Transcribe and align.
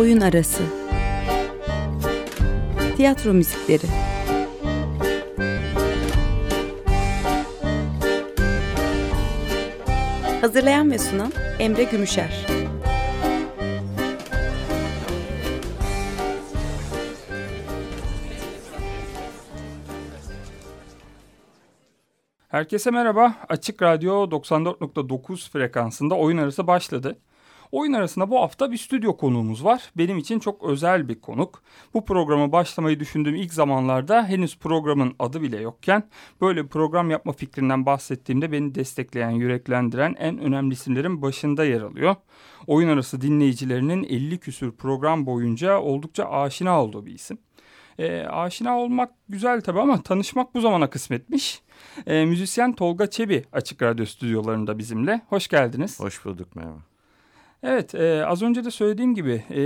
Oyun 0.00 0.20
Arası 0.20 0.62
Tiyatro 2.96 3.32
Müzikleri 3.32 3.86
Hazırlayan 10.40 10.90
ve 10.90 10.98
sunan 10.98 11.32
Emre 11.58 11.84
Gümüşer 11.84 12.46
Herkese 22.48 22.90
merhaba. 22.90 23.34
Açık 23.48 23.82
Radyo 23.82 24.30
94.9 24.30 25.50
frekansında 25.50 26.14
oyun 26.14 26.38
arası 26.38 26.66
başladı. 26.66 27.18
Oyun 27.72 27.92
arasında 27.92 28.30
bu 28.30 28.40
hafta 28.40 28.72
bir 28.72 28.76
stüdyo 28.76 29.16
konuğumuz 29.16 29.64
var. 29.64 29.90
Benim 29.96 30.18
için 30.18 30.38
çok 30.38 30.64
özel 30.64 31.08
bir 31.08 31.20
konuk. 31.20 31.62
Bu 31.94 32.04
programa 32.04 32.52
başlamayı 32.52 33.00
düşündüğüm 33.00 33.34
ilk 33.34 33.52
zamanlarda 33.52 34.24
henüz 34.28 34.58
programın 34.58 35.14
adı 35.18 35.42
bile 35.42 35.60
yokken 35.60 36.02
böyle 36.40 36.64
bir 36.64 36.68
program 36.68 37.10
yapma 37.10 37.32
fikrinden 37.32 37.86
bahsettiğimde 37.86 38.52
beni 38.52 38.74
destekleyen, 38.74 39.30
yüreklendiren 39.30 40.14
en 40.18 40.38
önemli 40.38 40.74
isimlerin 40.74 41.22
başında 41.22 41.64
yer 41.64 41.80
alıyor. 41.80 42.16
Oyun 42.66 42.88
arası 42.88 43.20
dinleyicilerinin 43.20 44.04
50 44.04 44.38
küsür 44.38 44.72
program 44.72 45.26
boyunca 45.26 45.78
oldukça 45.78 46.24
aşina 46.24 46.82
olduğu 46.82 47.06
bir 47.06 47.14
isim. 47.14 47.38
E, 47.98 48.20
aşina 48.22 48.78
olmak 48.78 49.10
güzel 49.28 49.60
tabii 49.60 49.80
ama 49.80 50.02
tanışmak 50.02 50.54
bu 50.54 50.60
zamana 50.60 50.90
kısmetmiş. 50.90 51.62
E, 52.06 52.24
müzisyen 52.24 52.72
Tolga 52.72 53.10
Çebi 53.10 53.44
Açık 53.52 53.82
Radyo 53.82 54.06
stüdyolarında 54.06 54.78
bizimle. 54.78 55.20
Hoş 55.28 55.48
geldiniz. 55.48 56.00
Hoş 56.00 56.24
bulduk 56.24 56.56
merhaba. 56.56 56.89
Evet 57.62 57.94
e, 57.94 58.26
az 58.26 58.42
önce 58.42 58.64
de 58.64 58.70
söylediğim 58.70 59.14
gibi 59.14 59.44
e, 59.50 59.62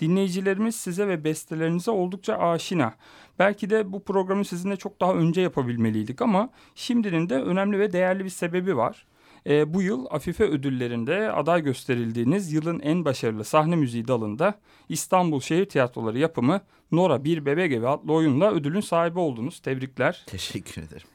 dinleyicilerimiz 0.00 0.76
size 0.76 1.08
ve 1.08 1.24
bestelerinize 1.24 1.90
oldukça 1.90 2.36
aşina. 2.38 2.94
Belki 3.38 3.70
de 3.70 3.92
bu 3.92 4.04
programı 4.04 4.44
sizinle 4.44 4.76
çok 4.76 5.00
daha 5.00 5.14
önce 5.14 5.40
yapabilmeliydik 5.40 6.22
ama 6.22 6.50
şimdinin 6.74 7.28
de 7.28 7.34
önemli 7.34 7.78
ve 7.78 7.92
değerli 7.92 8.24
bir 8.24 8.30
sebebi 8.30 8.76
var. 8.76 9.06
E, 9.46 9.74
bu 9.74 9.82
yıl 9.82 10.06
Afife 10.10 10.44
ödüllerinde 10.44 11.32
aday 11.32 11.62
gösterildiğiniz 11.62 12.52
yılın 12.52 12.80
en 12.80 13.04
başarılı 13.04 13.44
sahne 13.44 13.76
müziği 13.76 14.08
dalında 14.08 14.54
İstanbul 14.88 15.40
Şehir 15.40 15.64
Tiyatroları 15.64 16.18
yapımı 16.18 16.60
Nora 16.92 17.24
Bir 17.24 17.46
Bebek 17.46 17.72
Evi 17.72 17.88
adlı 17.88 18.12
oyunla 18.12 18.52
ödülün 18.52 18.80
sahibi 18.80 19.18
oldunuz. 19.18 19.60
Tebrikler. 19.60 20.24
Teşekkür 20.26 20.82
ederim. 20.82 21.06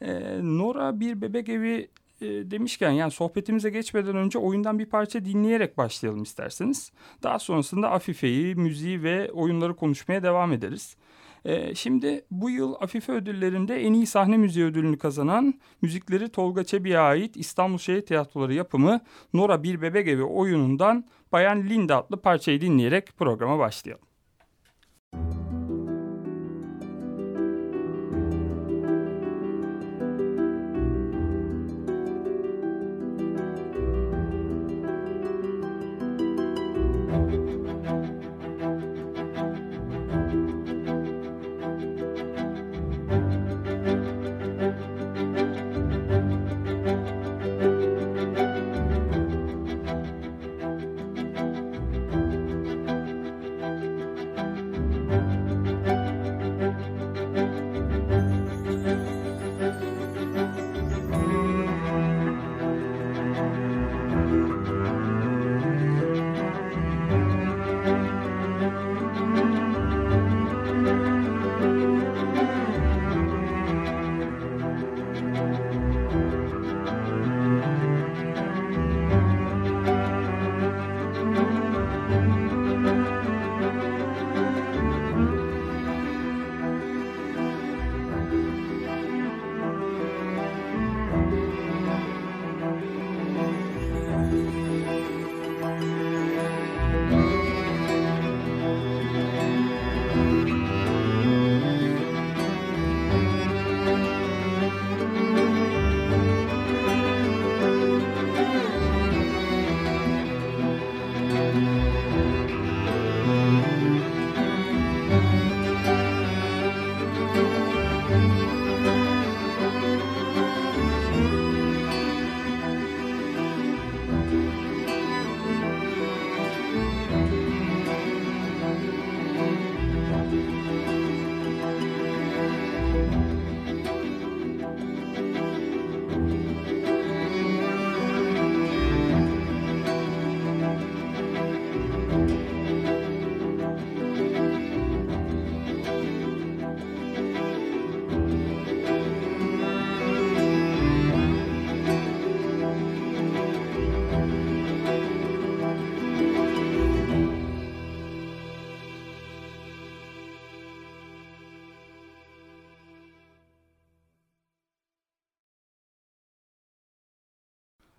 E, 0.00 0.38
Nora 0.42 1.00
Bir 1.00 1.20
Bebek 1.20 1.48
Evi 1.48 1.88
e, 2.20 2.26
demişken 2.50 2.90
yani 2.90 3.10
sohbetimize 3.10 3.70
geçmeden 3.70 4.16
önce 4.16 4.38
oyundan 4.38 4.78
bir 4.78 4.86
parça 4.86 5.24
dinleyerek 5.24 5.78
başlayalım 5.78 6.22
isterseniz. 6.22 6.92
Daha 7.22 7.38
sonrasında 7.38 7.90
Afife'yi, 7.90 8.54
müziği 8.54 9.02
ve 9.02 9.32
oyunları 9.32 9.76
konuşmaya 9.76 10.22
devam 10.22 10.52
ederiz. 10.52 10.96
E, 11.44 11.74
şimdi 11.74 12.24
bu 12.30 12.50
yıl 12.50 12.74
Afife 12.80 13.12
ödüllerinde 13.12 13.82
en 13.82 13.92
iyi 13.92 14.06
sahne 14.06 14.36
müziği 14.36 14.64
ödülünü 14.64 14.98
kazanan 14.98 15.54
müzikleri 15.82 16.28
Tolga 16.28 16.64
Çebi'ye 16.64 16.98
ait 16.98 17.36
İstanbul 17.36 17.78
Şehir 17.78 18.00
Tiyatroları 18.00 18.54
yapımı 18.54 19.00
Nora 19.34 19.62
Bir 19.62 19.82
Bebek 19.82 20.08
Evi 20.08 20.22
oyunundan 20.22 21.04
Bayan 21.32 21.68
Linda 21.68 21.96
adlı 21.96 22.20
parçayı 22.20 22.60
dinleyerek 22.60 23.16
programa 23.16 23.58
başlayalım. 23.58 24.05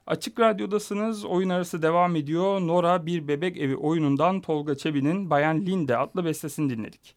Açık 0.08 0.40
Radyo'dasınız. 0.40 1.26
Oyun 1.26 1.50
arası 1.50 1.82
devam 1.82 2.16
ediyor. 2.16 2.62
Nora 2.62 3.06
Bir 3.06 3.28
Bebek 3.28 3.58
Evi 3.58 3.76
oyunundan 3.76 4.42
Tolga 4.42 4.76
Çebi'nin 4.76 5.30
Bayan 5.30 5.66
Linde 5.66 5.98
adlı 5.98 6.26
bestesini 6.26 6.70
dinledik. 6.70 7.16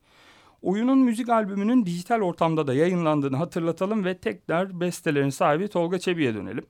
Oyunun 0.63 0.99
müzik 0.99 1.29
albümünün 1.29 1.87
dijital 1.87 2.21
ortamda 2.21 2.67
da 2.67 2.75
yayınlandığını 2.75 3.37
hatırlatalım 3.37 4.05
ve 4.05 4.19
tekrar 4.19 4.81
bestelerin 4.81 5.31
sahibi 5.31 5.69
Tolga 5.69 5.99
Çebi'ye 5.99 6.35
dönelim. 6.35 6.67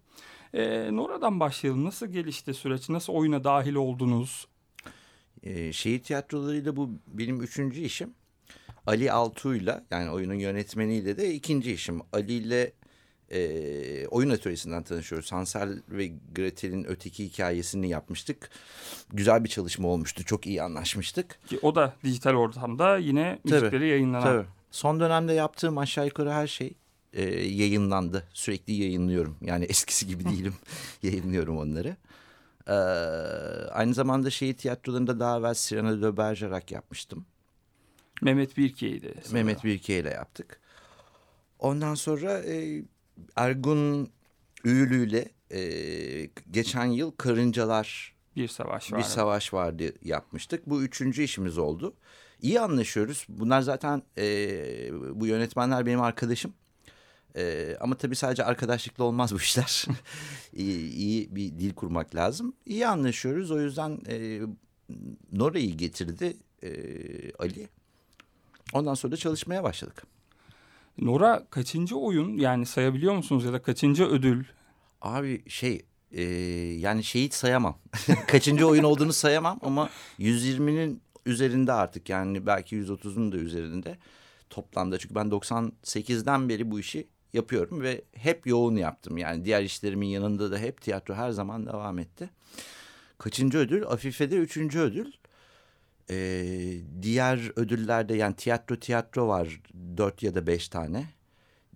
Ee, 0.55 0.97
Nora'dan 0.97 1.41
başlayalım. 1.41 1.85
Nasıl 1.85 2.07
gelişti 2.07 2.55
süreç? 2.55 2.89
Nasıl 2.89 3.13
oyuna 3.13 3.45
dahil 3.45 3.75
oldunuz? 3.75 4.47
Ee, 5.43 5.73
şehir 5.73 6.03
tiyatrolarıyla 6.03 6.77
bu 6.77 6.91
benim 7.07 7.43
üçüncü 7.43 7.81
işim. 7.81 8.15
Ali 8.87 9.13
Altuğ'yla 9.13 9.85
yani 9.91 10.11
oyunun 10.11 10.35
yönetmeniyle 10.35 11.17
de 11.17 11.35
ikinci 11.35 11.73
işim. 11.73 12.01
Ali 12.13 12.33
ile 12.33 12.73
e, 13.31 14.07
oyun 14.07 14.31
atölyesinden 14.31 14.83
tanışıyoruz. 14.83 15.33
Hansel 15.33 15.83
ve 15.89 16.13
Gretel'in 16.35 16.85
öteki 16.85 17.25
hikayesini 17.25 17.89
yapmıştık. 17.89 18.51
Güzel 19.13 19.45
bir 19.45 19.49
çalışma 19.49 19.89
olmuştu. 19.89 20.25
Çok 20.25 20.47
iyi 20.47 20.63
anlaşmıştık. 20.63 21.39
Ki 21.47 21.59
o 21.63 21.75
da 21.75 21.95
dijital 22.05 22.35
ortamda 22.35 22.99
yine 22.99 23.39
müzikleri 23.45 23.71
tabii, 23.71 23.87
yayınlanan. 23.87 24.25
Tabii. 24.25 24.47
Son 24.71 25.01
dönemde 25.01 25.33
yaptığım 25.33 25.79
aşağı 25.79 26.07
yukarı 26.07 26.33
her 26.33 26.47
şey 26.47 26.75
e, 27.13 27.23
yayınlandı. 27.49 28.29
Sürekli 28.33 28.73
yayınlıyorum. 28.73 29.37
Yani 29.41 29.65
eskisi 29.69 30.07
gibi 30.07 30.25
değilim. 30.25 30.55
yayınlıyorum 31.03 31.59
onları. 31.59 31.97
Ee, 32.67 32.73
aynı 33.71 33.95
zamanda 33.95 34.31
şehir 34.31 34.57
tiyatrolarında 34.57 35.21
daha 35.21 35.39
evvel 35.39 35.55
Cyrano 35.55 36.03
de 36.03 36.17
Bergerac 36.17 36.75
yapmıştım. 36.75 37.27
Mehmet 38.23 38.57
Birkiye'ydi. 38.57 39.15
sanırım. 39.23 39.33
Mehmet 39.33 39.65
Birke 39.65 39.99
ile 39.99 40.11
yaptık. 40.11 40.61
Ondan 41.59 41.95
sonra 41.95 42.39
e, 42.39 42.83
Ergun 43.37 44.09
Üülü 44.65 45.09
ile 45.09 45.29
e, 45.51 46.31
geçen 46.51 46.85
yıl 46.85 47.11
Karıncalar 47.11 48.15
Bir 48.37 48.49
savaş 48.49 48.93
var. 48.93 48.99
bir 48.99 49.05
savaş 49.05 49.55
vardı 49.55 49.93
yapmıştık. 50.05 50.67
Bu 50.67 50.83
üçüncü 50.83 51.23
işimiz 51.23 51.59
oldu. 51.59 51.95
İyi 52.43 52.61
anlaşıyoruz. 52.61 53.27
Bunlar 53.29 53.61
zaten 53.61 54.03
e, 54.19 54.25
bu 55.21 55.27
yönetmenler 55.27 55.87
benim 55.87 56.01
arkadaşım. 56.01 56.53
E, 57.37 57.77
ama 57.81 57.99
tabii 57.99 58.17
sadece 58.17 58.45
arkadaşlıkla 58.45 59.05
olmaz 59.05 59.33
bu 59.33 59.37
işler. 59.37 59.87
iyi, 60.53 60.91
iyi 60.93 61.37
bir 61.37 61.59
dil 61.59 61.75
kurmak 61.75 62.15
lazım. 62.15 62.55
İyi 62.67 62.87
anlaşıyoruz. 62.87 63.51
O 63.51 63.61
yüzden 63.61 63.99
e, 64.09 64.41
Nora'yı 65.33 65.77
getirdi 65.77 66.37
e, 66.63 66.71
Ali. 67.39 67.69
Ondan 68.73 68.95
sonra 68.95 69.13
da 69.13 69.17
çalışmaya 69.17 69.63
başladık. 69.63 70.03
Nora 71.01 71.47
kaçıncı 71.51 71.97
oyun 71.97 72.39
yani 72.39 72.67
sayabiliyor 72.67 73.15
musunuz 73.15 73.45
ya 73.45 73.53
da 73.53 73.63
kaçıncı 73.63 74.05
ödül? 74.05 74.45
Abi 75.01 75.51
şey 75.51 75.83
e, 76.13 76.23
yani 76.79 77.05
şehit 77.05 77.35
sayamam. 77.35 77.79
Kaçıncı 78.29 78.67
oyun 78.67 78.85
olduğunu 78.85 79.13
sayamam 79.13 79.59
ama 79.63 79.91
120'nin 80.19 81.03
üzerinde 81.27 81.73
artık 81.73 82.09
yani 82.09 82.47
belki 82.47 82.77
130'un 82.77 83.33
da 83.33 83.37
üzerinde 83.37 83.99
toplamda. 84.51 84.99
Çünkü 84.99 85.15
ben 85.15 85.27
98'den 85.27 86.49
beri 86.49 86.71
bu 86.71 86.81
işi 86.81 87.09
yapıyorum 87.33 87.81
ve 87.81 88.05
hep 88.13 88.47
yoğun 88.47 88.77
yaptım. 88.77 89.19
Yani 89.19 89.45
diğer 89.45 89.63
işlerimin 89.63 90.07
yanında 90.07 90.51
da 90.51 90.59
hep 90.59 90.81
tiyatro 90.81 91.15
her 91.15 91.31
zaman 91.31 91.67
devam 91.67 91.99
etti. 91.99 92.31
Kaçıncı 93.19 93.59
ödül? 93.59 93.87
Afife'de 93.87 94.37
üçüncü 94.37 94.79
ödül. 94.79 95.13
Ee, 96.11 96.81
diğer 97.03 97.53
ödüllerde 97.57 98.15
yani 98.15 98.37
tiyatro 98.37 98.77
tiyatro 98.77 99.29
var 99.29 99.61
dört 99.97 100.23
ya 100.23 100.35
da 100.35 100.47
beş 100.47 100.69
tane. 100.69 101.07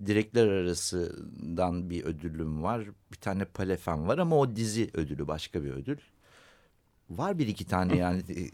Direkler 0.07 0.49
arasından 0.49 1.91
bir 1.91 2.05
ödülüm 2.05 2.63
var. 2.63 2.85
Bir 3.13 3.17
tane 3.17 3.45
Palefen 3.45 4.09
var 4.09 4.19
ama 4.19 4.37
o 4.37 4.57
dizi 4.57 4.91
ödülü 4.95 5.29
başka 5.29 5.65
bir 5.65 5.71
ödül. 5.71 5.99
Var 7.11 7.39
bir 7.39 7.47
iki 7.47 7.65
tane 7.65 7.97
yani. 7.97 8.23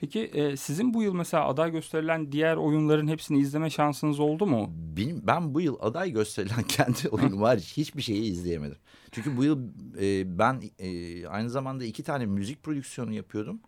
Peki 0.00 0.20
e, 0.20 0.56
sizin 0.56 0.94
bu 0.94 1.02
yıl 1.02 1.14
mesela 1.14 1.48
aday 1.48 1.72
gösterilen 1.72 2.32
diğer 2.32 2.56
oyunların 2.56 3.08
hepsini 3.08 3.38
izleme 3.38 3.70
şansınız 3.70 4.20
oldu 4.20 4.46
mu? 4.46 4.72
Benim, 4.96 5.26
ben 5.26 5.54
bu 5.54 5.60
yıl 5.60 5.76
aday 5.80 6.12
gösterilen 6.12 6.62
kendi 6.68 7.08
oyunum 7.08 7.40
var 7.40 7.58
hiçbir 7.58 8.02
şeyi 8.02 8.22
izleyemedim. 8.22 8.78
Çünkü 9.12 9.36
bu 9.36 9.44
yıl 9.44 9.58
e, 10.00 10.38
ben 10.38 10.62
e, 10.78 11.26
aynı 11.26 11.50
zamanda 11.50 11.84
iki 11.84 12.02
tane 12.02 12.26
müzik 12.26 12.62
prodüksiyonu 12.62 13.12
yapıyordum. 13.12 13.60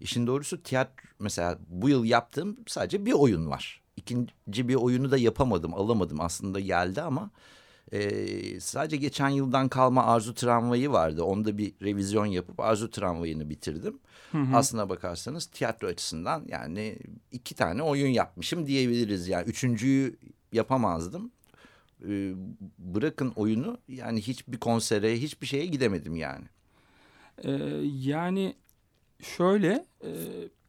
İşin 0.00 0.26
doğrusu 0.26 0.62
tiyatro 0.62 1.04
mesela 1.18 1.58
bu 1.68 1.88
yıl 1.88 2.04
yaptığım 2.04 2.56
sadece 2.66 3.06
bir 3.06 3.12
oyun 3.12 3.50
var. 3.50 3.80
İkinci 3.96 4.68
bir 4.68 4.74
oyunu 4.74 5.10
da 5.10 5.18
yapamadım 5.18 5.74
alamadım 5.74 6.20
aslında 6.20 6.60
geldi 6.60 7.02
ama 7.02 7.30
e, 7.92 8.60
sadece 8.60 8.96
geçen 8.96 9.28
yıldan 9.28 9.68
kalma 9.68 10.04
Arzu 10.04 10.34
Tramvayı 10.34 10.90
vardı. 10.90 11.22
Onda 11.22 11.58
bir 11.58 11.72
revizyon 11.82 12.26
yapıp 12.26 12.60
Arzu 12.60 12.90
Tramvayı'nı 12.90 13.50
bitirdim. 13.50 13.98
Aslına 14.54 14.88
bakarsanız 14.88 15.46
tiyatro 15.46 15.88
açısından 15.88 16.44
yani 16.48 16.98
iki 17.32 17.54
tane 17.54 17.82
oyun 17.82 18.08
yapmışım 18.08 18.66
diyebiliriz. 18.66 19.28
Yani 19.28 19.48
üçüncüyü 19.48 20.16
yapamazdım. 20.52 21.30
Ee, 22.08 22.32
bırakın 22.78 23.32
oyunu 23.36 23.78
yani 23.88 24.20
hiçbir 24.20 24.58
konsere 24.58 25.20
hiçbir 25.20 25.46
şeye 25.46 25.66
gidemedim 25.66 26.16
yani. 26.16 26.44
E, 27.44 27.50
yani 27.84 28.54
şöyle 29.24 29.86
e, 30.04 30.10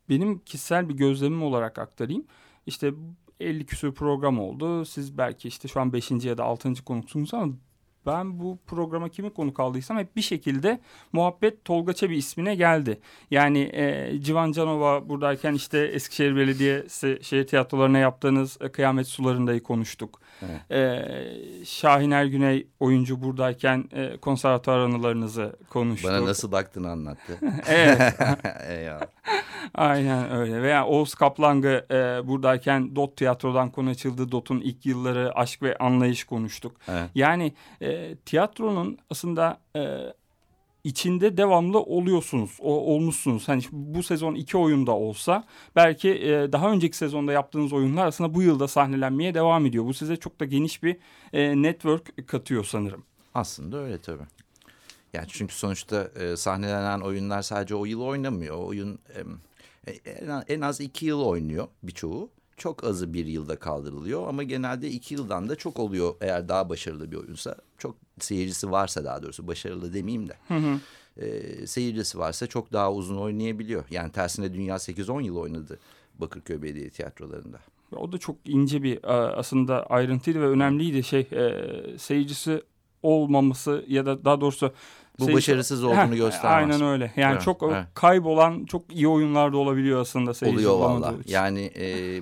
benim 0.09 0.39
kişisel 0.39 0.89
bir 0.89 0.93
gözlemim 0.93 1.43
olarak 1.43 1.79
aktarayım. 1.79 2.25
İşte 2.65 2.93
50 3.39 3.65
küsur 3.65 3.93
program 3.93 4.39
oldu. 4.39 4.85
Siz 4.85 5.17
belki 5.17 5.47
işte 5.47 5.67
şu 5.67 5.81
an 5.81 5.93
5. 5.93 6.11
ya 6.11 6.37
da 6.37 6.43
6. 6.43 6.83
konuksunuz 6.85 7.33
ama 7.33 7.53
ben 8.05 8.39
bu 8.39 8.57
programa 8.67 9.09
kimi 9.09 9.33
konuk 9.33 9.59
aldıysam 9.59 9.97
hep 9.97 10.15
bir 10.15 10.21
şekilde 10.21 10.79
muhabbet 11.13 11.65
Tolga 11.65 11.93
Çebi 11.93 12.17
ismine 12.17 12.55
geldi. 12.55 12.99
Yani 13.31 13.59
e, 13.59 14.13
Civan 14.21 14.51
Canova 14.51 15.09
buradayken 15.09 15.53
işte 15.53 15.79
Eskişehir 15.79 16.35
Belediyesi 16.35 17.19
şehir 17.21 17.47
tiyatrolarına 17.47 17.97
yaptığınız 17.97 18.57
e, 18.61 18.69
Kıyamet 18.69 19.07
Sularında'yı 19.07 19.63
konuştuk. 19.63 20.19
Evet. 20.41 20.71
E, 20.71 21.65
Şahin 21.65 22.11
Ergüney 22.11 22.67
oyuncu 22.79 23.23
buradayken 23.23 23.89
e, 23.93 24.17
konservatuar 24.17 24.79
anılarınızı 24.79 25.55
konuştuk. 25.69 26.11
Bana 26.11 26.25
nasıl 26.25 26.51
baktığını 26.51 26.89
anlattı. 26.89 27.39
Evet. 27.67 28.13
Aynen 29.75 30.31
öyle. 30.31 30.61
Veya 30.61 30.85
Oğuz 30.85 31.15
Kaplang'ı 31.15 31.85
e, 31.91 32.27
buradayken 32.27 32.95
Dot 32.95 33.17
Tiyatro'dan 33.17 33.69
konu 33.69 33.89
açıldı. 33.89 34.31
Dot'un 34.31 34.59
ilk 34.59 34.85
yılları 34.85 35.35
aşk 35.35 35.61
ve 35.61 35.77
anlayış 35.77 36.23
konuştuk. 36.23 36.75
Evet. 36.87 37.09
Yani 37.15 37.53
e, 37.81 37.87
tiyatronun 38.25 38.97
aslında 39.09 39.59
e, 39.75 40.13
içinde 40.83 41.38
devamlı 41.38 41.80
oluyorsunuz. 41.80 42.57
O, 42.59 42.94
olmuşsunuz. 42.94 43.47
Hani 43.47 43.62
bu 43.71 44.03
sezon 44.03 44.36
iki 44.36 44.57
oyunda 44.57 44.92
olsa 44.92 45.44
belki 45.75 46.09
e, 46.09 46.51
daha 46.51 46.71
önceki 46.71 46.97
sezonda 46.97 47.31
yaptığınız 47.31 47.74
oyunlar 47.74 48.06
aslında 48.07 48.33
bu 48.33 48.42
yılda 48.42 48.68
sahnelenmeye 48.68 49.33
devam 49.33 49.65
ediyor. 49.65 49.86
Bu 49.86 49.94
size 49.94 50.15
çok 50.15 50.39
da 50.39 50.45
geniş 50.45 50.83
bir 50.83 50.97
e, 51.33 51.62
network 51.62 52.27
katıyor 52.27 52.63
sanırım. 52.63 53.03
Aslında 53.33 53.77
öyle 53.77 53.98
tabii. 53.98 54.24
Yani 55.13 55.25
çünkü 55.30 55.56
sonuçta 55.56 56.12
e, 56.19 56.36
sahnelenen 56.36 57.00
oyunlar 57.00 57.41
sadece 57.41 57.75
o 57.75 57.86
yıl 57.86 58.01
oynamıyor. 58.01 58.56
O 58.56 58.65
oyun 58.65 59.00
e, 59.88 59.91
en, 60.48 60.62
az 60.62 60.81
iki 60.81 61.06
yıl 61.06 61.21
oynuyor 61.21 61.68
birçoğu. 61.83 62.30
Çok 62.57 62.83
azı 62.83 63.13
bir 63.13 63.25
yılda 63.25 63.55
kaldırılıyor 63.59 64.27
ama 64.27 64.43
genelde 64.43 64.89
iki 64.89 65.13
yıldan 65.13 65.49
da 65.49 65.55
çok 65.55 65.79
oluyor 65.79 66.15
eğer 66.21 66.49
daha 66.49 66.69
başarılı 66.69 67.11
bir 67.11 67.17
oyunsa. 67.17 67.55
Çok 67.77 67.95
seyircisi 68.19 68.71
varsa 68.71 69.03
daha 69.03 69.23
doğrusu 69.23 69.47
başarılı 69.47 69.93
demeyeyim 69.93 70.29
de. 70.29 70.37
E, 71.17 71.67
seyircisi 71.67 72.19
varsa 72.19 72.47
çok 72.47 72.73
daha 72.73 72.93
uzun 72.93 73.17
oynayabiliyor. 73.17 73.83
Yani 73.91 74.11
tersine 74.11 74.53
dünya 74.53 74.75
8-10 74.75 75.21
yıl 75.23 75.37
oynadı 75.37 75.79
Bakırköy 76.19 76.61
Belediye 76.61 76.89
Tiyatrolarında. 76.89 77.57
O 77.95 78.11
da 78.11 78.17
çok 78.17 78.35
ince 78.45 78.83
bir 78.83 79.03
e, 79.03 79.07
aslında 79.11 79.85
ayrıntıydı 79.85 80.41
ve 80.41 80.47
önemliydi 80.47 81.03
şey 81.03 81.19
e, 81.31 81.53
seyircisi 81.97 82.63
olmaması 83.03 83.85
ya 83.87 84.05
da 84.05 84.25
daha 84.25 84.41
doğrusu 84.41 84.73
Bu 85.19 85.23
seyirci- 85.25 85.33
başarısız 85.33 85.83
olduğunu 85.83 86.11
Heh, 86.11 86.15
göstermez. 86.17 86.75
Aynen 86.81 86.87
öyle. 86.93 87.13
Yani 87.15 87.33
Evet, 87.33 87.41
çok 87.43 87.63
evet. 87.63 87.85
kaybolan 87.93 88.65
çok 88.65 88.93
iyi 88.95 89.07
oyunlar 89.07 89.53
da 89.53 89.57
olabiliyor 89.57 90.01
aslında 90.01 90.33
seyirci 90.33 90.67
Oluyor 90.67 90.79
valla. 90.79 91.13
Yani 91.27 91.62
e, 91.62 92.21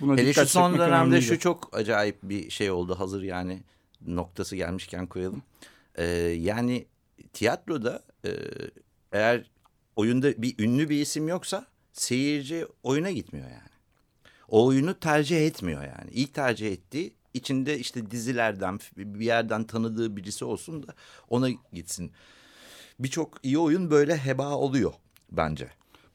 Buna 0.00 0.16
Hele 0.16 0.32
şu 0.32 0.46
son 0.46 0.72
dönemde 0.72 0.88
önemliydi. 0.88 1.22
şu 1.22 1.38
çok 1.38 1.76
acayip 1.76 2.18
bir 2.22 2.50
şey 2.50 2.70
oldu. 2.70 2.94
Hazır 2.98 3.22
yani 3.22 3.62
noktası 4.06 4.56
gelmişken 4.56 5.06
koyalım. 5.06 5.42
Ee, 5.94 6.04
yani 6.40 6.86
tiyatroda 7.32 8.02
e, 8.24 8.30
eğer 9.12 9.50
oyunda 9.96 10.42
bir 10.42 10.54
ünlü 10.58 10.88
bir 10.88 11.00
isim 11.00 11.28
yoksa 11.28 11.66
seyirci 11.92 12.66
oyuna 12.82 13.10
gitmiyor 13.10 13.46
yani. 13.46 13.68
O 14.48 14.66
oyunu 14.66 15.00
tercih 15.00 15.46
etmiyor 15.46 15.82
yani. 15.82 16.10
İlk 16.10 16.34
tercih 16.34 16.72
ettiği 16.72 17.14
içinde 17.34 17.78
işte 17.78 18.10
dizilerden 18.10 18.80
bir 18.96 19.26
yerden 19.26 19.64
tanıdığı 19.64 20.16
birisi 20.16 20.44
olsun 20.44 20.86
da 20.86 20.94
ona 21.28 21.48
gitsin. 21.72 22.12
Birçok 22.98 23.38
iyi 23.42 23.58
oyun 23.58 23.90
böyle 23.90 24.16
heba 24.16 24.54
oluyor 24.54 24.92
bence. 25.32 25.68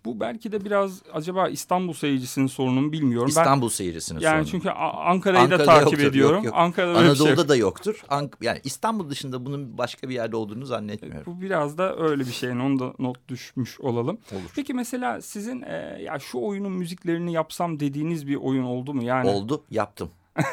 Bu 0.05 0.19
belki 0.19 0.51
de 0.51 0.65
biraz 0.65 1.01
acaba 1.13 1.49
İstanbul 1.49 1.93
seyircisinin 1.93 2.47
sorunu 2.47 2.81
mu 2.81 2.91
bilmiyorum. 2.91 3.27
İstanbul 3.27 3.69
seyircisinin 3.69 4.19
yani 4.19 4.33
sorunu. 4.45 4.51
çünkü 4.51 4.69
A- 4.69 5.03
Ankara'yı 5.05 5.39
da 5.39 5.43
Ankara'da 5.43 5.65
takip 5.65 5.91
yoktur, 5.91 6.07
ediyorum. 6.09 6.35
yok, 6.35 6.45
yok. 6.45 6.53
Ankara'da 6.57 6.99
şey 6.99 7.07
Anadolu'da 7.09 7.29
yok. 7.41 7.47
da 7.49 7.55
yoktur. 7.55 8.03
Ank 8.09 8.37
yani 8.41 8.61
İstanbul 8.63 9.09
dışında 9.09 9.45
bunun 9.45 9.77
başka 9.77 10.09
bir 10.09 10.13
yerde 10.13 10.35
olduğunu 10.35 10.65
zannetmiyorum. 10.65 11.23
Bu 11.37 11.41
biraz 11.41 11.77
da 11.77 11.97
öyle 11.97 12.25
bir 12.25 12.31
şey. 12.31 12.49
Yani 12.49 12.63
Onu 12.63 12.79
da 12.79 12.93
not 12.99 13.27
düşmüş 13.27 13.79
olalım. 13.79 14.17
Olur. 14.31 14.51
Peki 14.55 14.73
mesela 14.73 15.21
sizin 15.21 15.61
e, 15.61 15.97
ya 16.01 16.19
şu 16.19 16.39
oyunun 16.39 16.71
müziklerini 16.71 17.33
yapsam 17.33 17.79
dediğiniz 17.79 18.27
bir 18.27 18.35
oyun 18.35 18.63
oldu 18.63 18.93
mu? 18.93 19.03
Yani 19.03 19.29
Oldu, 19.29 19.63
yaptım. 19.71 20.09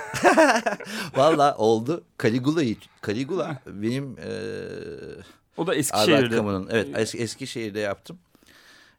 Valla 1.16 1.56
oldu. 1.56 2.04
Caligula'yı, 2.22 2.76
Caligula 3.06 3.58
benim 3.66 4.16
eee 4.16 4.24
o 5.56 5.66
da 5.66 5.70
Albert 5.70 5.78
Eskişehir'de. 5.80 6.36
Camus'un 6.36 6.68
evet 6.70 6.88
es, 6.98 7.14
Eskişehir'de 7.14 7.80
yaptım. 7.80 8.18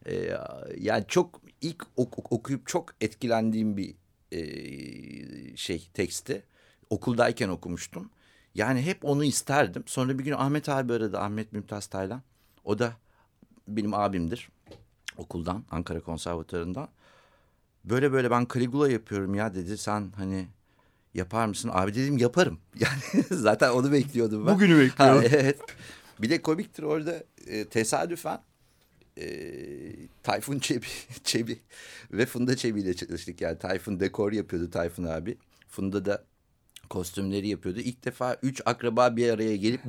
Eee, 0.06 0.38
yani 0.78 1.04
çok 1.08 1.40
ilk 1.60 1.84
ok- 1.96 2.18
ok- 2.18 2.32
okuyup 2.32 2.66
çok 2.66 2.94
etkilendiğim 3.00 3.76
bir 3.76 3.94
eee, 4.30 5.56
şey 5.56 5.88
teksti. 5.94 6.42
Okuldayken 6.90 7.48
okumuştum. 7.48 8.10
Yani 8.54 8.82
hep 8.82 9.04
onu 9.04 9.24
isterdim. 9.24 9.82
Sonra 9.86 10.18
bir 10.18 10.24
gün 10.24 10.32
Ahmet 10.32 10.68
abi 10.68 10.92
aradı. 10.92 11.18
Ahmet 11.18 11.52
Mümtaz 11.52 11.86
Taylan. 11.86 12.22
O 12.64 12.78
da 12.78 12.92
benim 13.68 13.94
abimdir. 13.94 14.48
Okuldan, 15.16 15.64
Ankara 15.70 16.00
Konservatuarı'ndan. 16.00 16.88
Böyle 17.84 18.12
böyle 18.12 18.30
ben 18.30 18.46
Caligula 18.54 18.90
yapıyorum 18.90 19.34
ya 19.34 19.54
dedi. 19.54 19.78
Sen 19.78 20.12
hani 20.16 20.46
yapar 21.14 21.46
mısın? 21.46 21.70
Abi 21.72 21.94
dedim 21.94 22.18
yaparım. 22.18 22.58
Yani 22.78 23.24
zaten 23.30 23.70
onu 23.70 23.92
bekliyordum 23.92 24.46
ben. 24.46 24.54
Bugünü 24.54 24.78
bekliyorum. 24.78 25.18
Ha, 25.18 25.24
evet. 25.24 25.60
Bir 26.18 26.30
de 26.30 26.42
komiktir 26.42 26.82
orada 26.82 27.24
e, 27.46 27.68
tesadüfen 27.68 28.40
e, 29.18 29.26
Tayfun 30.22 30.58
Çebi, 30.58 30.86
Çebi 31.24 31.58
ve 32.12 32.26
Funda 32.26 32.56
Çebi 32.56 32.80
ile 32.80 32.94
çalıştık. 32.94 33.40
Yani 33.40 33.58
Tayfun 33.58 34.00
dekor 34.00 34.32
yapıyordu 34.32 34.70
Tayfun 34.70 35.04
abi. 35.04 35.36
Funda 35.68 36.04
da 36.04 36.24
kostümleri 36.90 37.48
yapıyordu. 37.48 37.80
İlk 37.80 38.04
defa 38.04 38.36
üç 38.42 38.62
akraba 38.64 39.16
bir 39.16 39.30
araya 39.30 39.56
gelip 39.56 39.80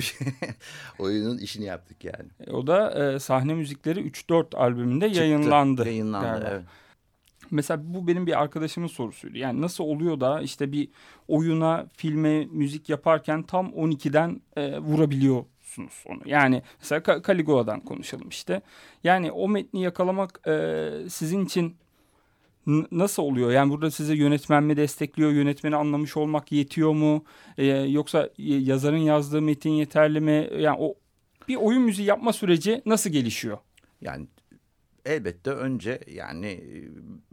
oyunun 0.99 1.37
işini 1.37 1.65
yaptık 1.65 2.05
yani. 2.05 2.29
E, 2.47 2.51
o 2.51 2.67
da 2.67 2.91
e, 3.13 3.19
sahne 3.19 3.53
müzikleri 3.53 3.99
3-4 3.99 4.55
albümünde 4.55 5.05
Çıktı, 5.07 5.21
yayınlandı. 5.21 5.85
Yayınlandı 5.85 6.27
galiba. 6.27 6.49
evet. 6.51 6.63
Mesela 7.51 7.81
bu 7.83 8.07
benim 8.07 8.27
bir 8.27 8.41
arkadaşımın 8.41 8.87
sorusuydu. 8.87 9.37
Yani 9.37 9.61
nasıl 9.61 9.83
oluyor 9.83 10.19
da 10.19 10.41
işte 10.41 10.71
bir 10.71 10.89
oyuna, 11.27 11.87
filme, 11.97 12.45
müzik 12.45 12.89
yaparken 12.89 13.43
tam 13.43 13.67
12'den 13.67 14.41
e, 14.57 14.77
vurabiliyorsunuz 15.73 16.03
onu. 16.05 16.21
Yani 16.25 16.61
mesela 16.79 17.21
Caligula'dan 17.27 17.79
konuşalım 17.79 18.29
işte. 18.29 18.61
Yani 19.03 19.31
o 19.31 19.47
metni 19.47 19.81
yakalamak 19.81 20.47
e, 20.47 20.89
sizin 21.09 21.45
için 21.45 21.75
nasıl 22.91 23.23
oluyor? 23.23 23.51
Yani 23.51 23.71
burada 23.71 23.91
size 23.91 24.15
yönetmen 24.15 24.63
mi 24.63 24.77
destekliyor? 24.77 25.31
Yönetmeni 25.31 25.75
anlamış 25.75 26.17
olmak 26.17 26.51
yetiyor 26.51 26.93
mu? 26.93 27.23
Ee, 27.57 27.65
yoksa 27.65 28.29
yazarın 28.37 28.97
yazdığı 28.97 29.41
metin 29.41 29.69
yeterli 29.69 30.19
mi? 30.19 30.49
Yani 30.57 30.77
o 30.79 30.95
bir 31.47 31.55
oyun 31.55 31.81
müziği 31.81 32.07
yapma 32.07 32.33
süreci 32.33 32.81
nasıl 32.85 33.09
gelişiyor? 33.09 33.57
Yani 34.01 34.27
elbette 35.05 35.49
önce 35.51 35.99
yani 36.07 36.47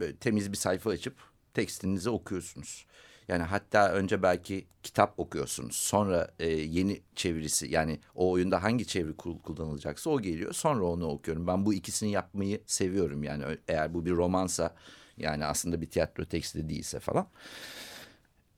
e, 0.01 0.15
temiz 0.15 0.51
bir 0.51 0.57
sayfa 0.57 0.89
açıp 0.89 1.15
tekstinizi 1.53 2.09
okuyorsunuz. 2.09 2.85
Yani 3.27 3.43
hatta 3.43 3.91
önce 3.91 4.23
belki 4.23 4.65
kitap 4.83 5.19
okuyorsunuz. 5.19 5.75
Sonra 5.75 6.31
e, 6.39 6.47
yeni 6.49 7.01
çevirisi 7.15 7.67
yani 7.71 7.99
o 8.15 8.31
oyunda 8.31 8.63
hangi 8.63 8.87
çeviri 8.87 9.17
kullanılacaksa 9.17 10.09
o 10.09 10.21
geliyor. 10.21 10.53
Sonra 10.53 10.85
onu 10.85 11.07
okuyorum. 11.07 11.47
Ben 11.47 11.65
bu 11.65 11.73
ikisini 11.73 12.11
yapmayı 12.11 12.61
seviyorum. 12.65 13.23
Yani 13.23 13.43
eğer 13.67 13.93
bu 13.93 14.05
bir 14.05 14.11
romansa 14.11 14.75
yani 15.17 15.45
aslında 15.45 15.81
bir 15.81 15.89
tiyatro 15.89 16.25
teksti 16.25 16.69
değilse 16.69 16.99
falan. 16.99 17.27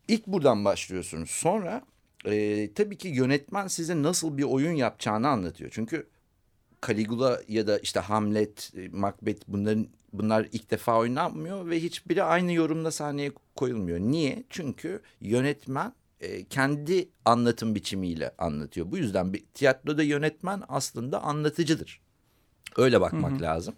İlk 0.08 0.28
buradan 0.28 0.66
başlıyorsunuz. 0.66 1.30
Sonra 1.30 1.82
e, 2.26 2.74
tabii 2.74 2.98
ki 2.98 3.08
yönetmen 3.08 3.68
size 3.68 4.04
nasıl 4.04 4.38
bir 4.38 4.44
oyun 4.44 4.74
yapacağını 4.74 5.28
anlatıyor. 5.28 5.72
Çünkü 5.74 6.08
Caligula 6.88 7.42
ya 7.48 7.68
da 7.68 7.80
işte 7.80 8.00
Hamlet, 8.00 8.72
e, 8.78 8.90
Macbeth 8.90 9.44
bunların 9.48 9.88
bunlar 10.14 10.48
ilk 10.52 10.72
defa 10.72 10.98
oynanmıyor 10.98 11.70
ve 11.70 11.80
hiçbiri 11.80 12.24
aynı 12.24 12.54
yorumda 12.54 12.92
sahneye 12.92 13.32
koyulmuyor. 13.56 14.00
Niye? 14.00 14.44
Çünkü 14.50 15.02
yönetmen 15.22 15.94
e, 16.20 16.44
kendi 16.44 17.10
anlatım 17.26 17.76
biçimiyle 17.76 18.32
anlatıyor. 18.38 18.92
Bu 18.92 18.98
yüzden 18.98 19.34
bir 19.34 19.44
tiyatroda 19.54 20.04
yönetmen 20.04 20.64
aslında 20.68 21.24
anlatıcıdır. 21.24 22.02
Öyle 22.78 23.02
bakmak 23.02 23.32
hı 23.32 23.36
hı. 23.36 23.42
lazım. 23.42 23.76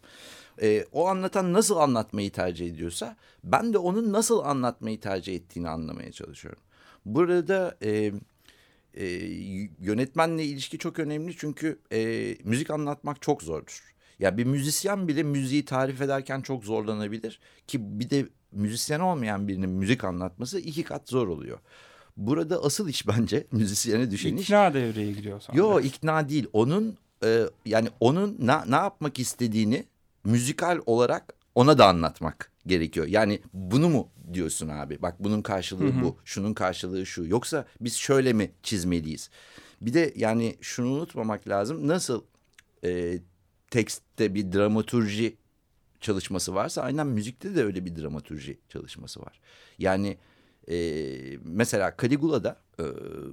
E, 0.62 0.86
o 0.92 1.08
anlatan 1.08 1.54
nasıl 1.54 1.78
anlatmayı 1.78 2.32
tercih 2.32 2.68
ediyorsa 2.68 3.16
ben 3.44 3.74
de 3.74 3.78
onun 3.78 4.14
nasıl 4.14 4.40
anlatmayı 4.40 5.00
tercih 5.00 5.36
ettiğini 5.36 5.70
anlamaya 5.70 6.12
çalışıyorum. 6.12 6.62
Burada 7.06 7.78
e, 7.84 8.14
e, 8.96 9.06
yönetmenle 9.80 10.46
ilişki 10.46 10.78
çok 10.78 11.00
önemli 11.00 11.38
çünkü 11.38 11.80
e, 11.92 12.30
müzik 12.44 12.70
anlatmak 12.70 13.22
çok 13.22 13.44
zordur. 13.44 13.96
Ya 14.20 14.38
bir 14.38 14.44
müzisyen 14.44 15.08
bile 15.08 15.24
müziği 15.24 15.66
tarif 15.66 16.02
ederken 16.02 16.42
çok 16.42 16.64
zorlanabilir 16.64 17.40
ki 17.68 18.00
bir 18.00 18.10
de 18.10 18.28
müzisyen 18.52 19.00
olmayan 19.00 19.48
birinin 19.48 19.70
müzik 19.70 20.04
anlatması 20.04 20.60
iki 20.60 20.84
kat 20.84 21.10
zor 21.10 21.28
oluyor. 21.28 21.60
Burada 22.18 22.64
asıl 22.64 22.90
iş 22.90 23.08
bence 23.18 23.48
müzisyene 23.52 24.12
düşen 24.12 24.30
ikna 24.30 24.40
iş. 24.40 24.50
İkna 24.50 24.74
devreye 24.74 25.12
giriyor 25.12 25.40
sanırım. 25.40 25.66
Yok 25.66 25.86
ikna 25.86 26.30
değil. 26.30 26.48
Onun 26.54 26.98
e, 27.24 27.44
yani 27.66 27.90
onun 28.00 28.38
ne, 28.40 28.72
ne 28.72 28.76
yapmak 28.76 29.20
istediğini 29.20 29.86
müzikal 30.24 30.80
olarak 30.86 31.34
ona 31.56 31.78
da 31.78 31.88
anlatmak 31.88 32.52
gerekiyor. 32.68 33.08
Yani 33.08 33.40
bunu 33.54 33.90
mu 33.90 34.10
diyorsun 34.34 34.68
abi? 34.68 35.02
Bak 35.02 35.16
bunun 35.20 35.42
karşılığı 35.42 35.94
hı 35.94 36.00
hı. 36.00 36.04
bu, 36.04 36.18
şunun 36.26 36.54
karşılığı 36.54 37.06
şu. 37.06 37.26
Yoksa 37.26 37.66
biz 37.82 37.96
şöyle 37.96 38.34
mi 38.34 38.52
çizmeliyiz? 38.64 39.30
Bir 39.82 39.94
de 39.94 40.14
yani 40.16 40.56
şunu 40.62 40.88
unutmamak 40.88 41.48
lazım. 41.48 41.88
Nasıl 41.88 42.24
e, 42.84 43.20
tekstte 43.72 44.34
bir 44.34 44.52
dramaturji 44.52 45.38
çalışması 46.02 46.56
varsa 46.56 46.82
aynen 46.82 47.08
müzikte 47.08 47.56
de 47.56 47.64
öyle 47.64 47.86
bir 47.86 47.96
dramaturji 47.96 48.60
çalışması 48.70 49.22
var. 49.22 49.40
Yani 49.80 50.18
e, 50.70 50.78
mesela 51.44 51.96
Caligula'da 52.02 52.58
e, 52.80 52.84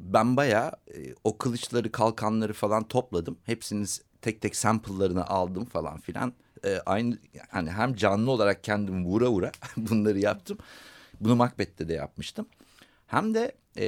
ben 0.00 0.36
bayağı 0.36 0.72
e, 0.94 1.14
o 1.24 1.38
kılıçları, 1.38 1.92
kalkanları 1.92 2.52
falan 2.52 2.88
topladım. 2.88 3.38
Hepsinin 3.44 3.88
tek 4.22 4.40
tek 4.40 4.56
sample'larını 4.56 5.26
aldım 5.26 5.64
falan 5.64 6.00
filan 6.00 6.32
e, 6.64 6.78
aynı 6.86 7.18
yani 7.54 7.70
hem 7.70 7.94
canlı 7.94 8.30
olarak 8.30 8.64
kendim 8.64 9.04
vura 9.04 9.30
vura 9.30 9.52
bunları 9.76 10.18
yaptım. 10.18 10.58
Bunu 11.20 11.36
Macbeth'te 11.36 11.88
de 11.88 11.92
yapmıştım. 11.92 12.46
Hem 13.06 13.34
de 13.34 13.52
e, 13.76 13.86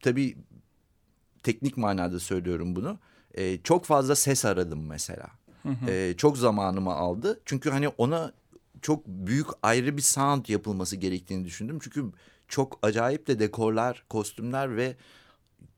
tabii 0.00 0.36
teknik 1.42 1.76
manada 1.76 2.20
söylüyorum 2.20 2.76
bunu. 2.76 2.98
E, 3.34 3.58
çok 3.58 3.84
fazla 3.84 4.16
ses 4.16 4.44
aradım 4.44 4.86
mesela. 4.86 5.26
Hı 5.62 5.68
hı. 5.68 5.90
E, 5.90 6.16
çok 6.16 6.38
zamanımı 6.38 6.92
aldı. 6.92 7.40
Çünkü 7.44 7.70
hani 7.70 7.88
ona 7.88 8.32
çok 8.82 9.06
büyük 9.06 9.46
ayrı 9.62 9.96
bir 9.96 10.02
sound 10.02 10.48
yapılması 10.48 10.96
gerektiğini 10.96 11.44
düşündüm. 11.44 11.78
Çünkü 11.82 12.04
çok 12.48 12.78
acayip 12.82 13.26
de 13.26 13.38
dekorlar, 13.38 14.04
kostümler 14.08 14.76
ve 14.76 14.96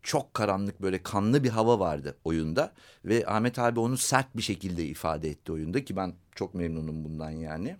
çok 0.04 0.34
karanlık 0.34 0.82
böyle 0.82 1.02
kanlı 1.02 1.44
bir 1.44 1.48
hava 1.48 1.78
vardı 1.78 2.16
oyunda. 2.24 2.72
Ve 3.04 3.26
Ahmet 3.26 3.58
abi 3.58 3.80
onu 3.80 3.96
sert 3.96 4.36
bir 4.36 4.42
şekilde 4.42 4.86
ifade 4.86 5.30
etti 5.30 5.52
oyunda 5.52 5.84
ki 5.84 5.96
ben 5.96 6.14
çok 6.34 6.54
memnunum 6.54 7.04
bundan 7.04 7.30
yani. 7.30 7.76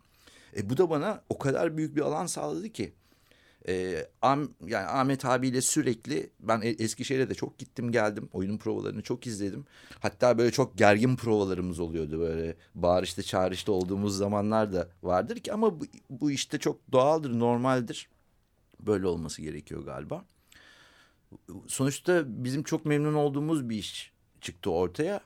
E, 0.57 0.71
bu 0.71 0.77
da 0.77 0.91
bana 0.91 1.23
o 1.29 1.39
kadar 1.39 1.77
büyük 1.77 1.97
bir 1.97 2.01
alan 2.01 2.27
sağladı 2.27 2.69
ki. 2.69 2.93
E, 3.69 4.07
Am, 4.23 4.49
yani 4.67 4.87
Ahmet 4.87 5.25
abiyle 5.25 5.61
sürekli 5.61 6.31
ben 6.41 6.61
e, 6.61 6.69
Eskişehir'e 6.69 7.31
de 7.31 7.35
çok 7.35 7.59
gittim 7.59 7.93
geldim. 7.93 8.29
Oyunun 8.33 8.59
provalarını 8.59 9.03
çok 9.03 9.27
izledim. 9.27 9.65
Hatta 10.01 10.39
böyle 10.39 10.51
çok 10.51 10.79
gergin 10.79 11.17
provalarımız 11.17 11.81
oluyordu 11.81 12.21
böyle 12.21 12.57
bağırışta 12.75 13.23
çağrışta 13.23 13.73
olduğumuz 13.73 14.17
zamanlar 14.17 14.73
da 14.73 14.89
vardır 15.03 15.37
ki 15.37 15.53
ama 15.53 15.81
bu, 15.81 15.85
bu 16.11 16.31
işte 16.31 16.59
çok 16.59 16.93
doğaldır 16.93 17.39
normaldir. 17.39 18.09
Böyle 18.81 19.07
olması 19.07 19.43
gerekiyor 19.43 19.85
galiba 19.85 20.25
sonuçta 21.67 22.23
bizim 22.27 22.63
çok 22.63 22.85
memnun 22.85 23.15
olduğumuz 23.15 23.69
bir 23.69 23.77
iş 23.77 24.13
çıktı 24.41 24.71
ortaya. 24.71 25.21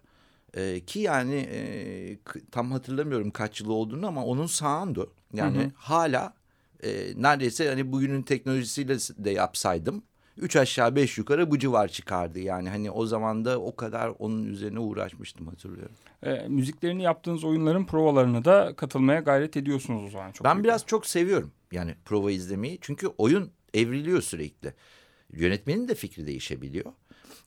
Ee, 0.54 0.80
ki 0.80 1.00
yani 1.00 1.34
e, 1.34 2.18
tam 2.50 2.72
hatırlamıyorum 2.72 3.30
kaç 3.30 3.60
yıl 3.60 3.68
olduğunu 3.68 4.06
ama 4.06 4.24
onun 4.24 4.46
sound'u 4.46 5.12
yani 5.32 5.58
hı 5.58 5.62
hı. 5.62 5.70
hala 5.74 6.34
e, 6.82 6.90
neredeyse 7.16 7.68
hani 7.68 7.92
bugünün 7.92 8.22
teknolojisiyle 8.22 8.98
de 8.98 9.30
yapsaydım 9.30 10.02
üç 10.40 10.56
aşağı 10.56 10.96
beş 10.96 11.18
yukarı 11.18 11.50
bu 11.50 11.58
civar 11.58 11.88
çıkardı. 11.88 12.38
Yani 12.38 12.68
hani 12.68 12.90
o 12.90 13.06
zaman 13.06 13.44
da 13.44 13.60
o 13.60 13.76
kadar 13.76 14.12
onun 14.18 14.44
üzerine 14.44 14.78
uğraşmıştım 14.78 15.46
hatırlıyorum. 15.46 15.94
E, 16.22 16.48
müziklerini 16.48 17.02
yaptığınız 17.02 17.44
oyunların 17.44 17.86
provalarına 17.86 18.44
da 18.44 18.76
katılmaya 18.76 19.20
gayret 19.20 19.56
ediyorsunuz 19.56 20.04
o 20.04 20.10
zaman. 20.10 20.32
Çok 20.32 20.44
ben 20.44 20.64
biraz 20.64 20.86
çok 20.86 21.06
seviyorum 21.06 21.52
yani 21.72 21.94
prova 22.04 22.30
izlemeyi. 22.30 22.78
Çünkü 22.80 23.06
oyun 23.06 23.50
evriliyor 23.74 24.22
sürekli. 24.22 24.74
Yönetmenin 25.32 25.88
de 25.88 25.94
fikri 25.94 26.26
değişebiliyor. 26.26 26.92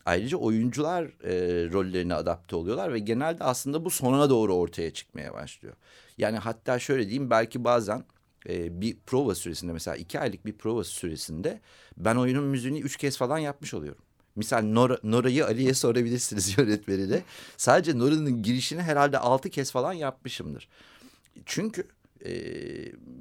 Ayrıca 0.05 0.37
oyuncular 0.37 1.03
e, 1.03 1.33
rollerine 1.71 2.13
adapte 2.13 2.55
oluyorlar 2.55 2.93
ve 2.93 2.99
genelde 2.99 3.43
aslında 3.43 3.85
bu 3.85 3.89
sona 3.89 4.29
doğru 4.29 4.55
ortaya 4.55 4.93
çıkmaya 4.93 5.33
başlıyor. 5.33 5.75
Yani 6.17 6.37
hatta 6.37 6.79
şöyle 6.79 7.03
diyeyim 7.03 7.29
belki 7.29 7.63
bazen 7.63 8.03
e, 8.49 8.81
bir 8.81 8.97
prova 9.05 9.35
süresinde 9.35 9.73
mesela 9.73 9.97
iki 9.97 10.19
aylık 10.19 10.45
bir 10.45 10.53
prova 10.53 10.83
süresinde 10.83 11.61
ben 11.97 12.15
oyunun 12.15 12.43
müziğini 12.43 12.79
üç 12.79 12.97
kez 12.97 13.17
falan 13.17 13.37
yapmış 13.37 13.73
oluyorum. 13.73 14.01
Misal 14.35 14.61
Nora, 14.61 14.97
Nora'yı 15.03 15.45
Ali'ye 15.45 15.73
sorabilirsiniz 15.73 16.57
yönetmeniyle. 16.57 17.23
Sadece 17.57 17.97
Nora'nın 17.97 18.43
girişini 18.43 18.81
herhalde 18.81 19.17
altı 19.17 19.49
kez 19.49 19.71
falan 19.71 19.93
yapmışımdır. 19.93 20.67
Çünkü 21.45 21.87
e, 22.25 22.31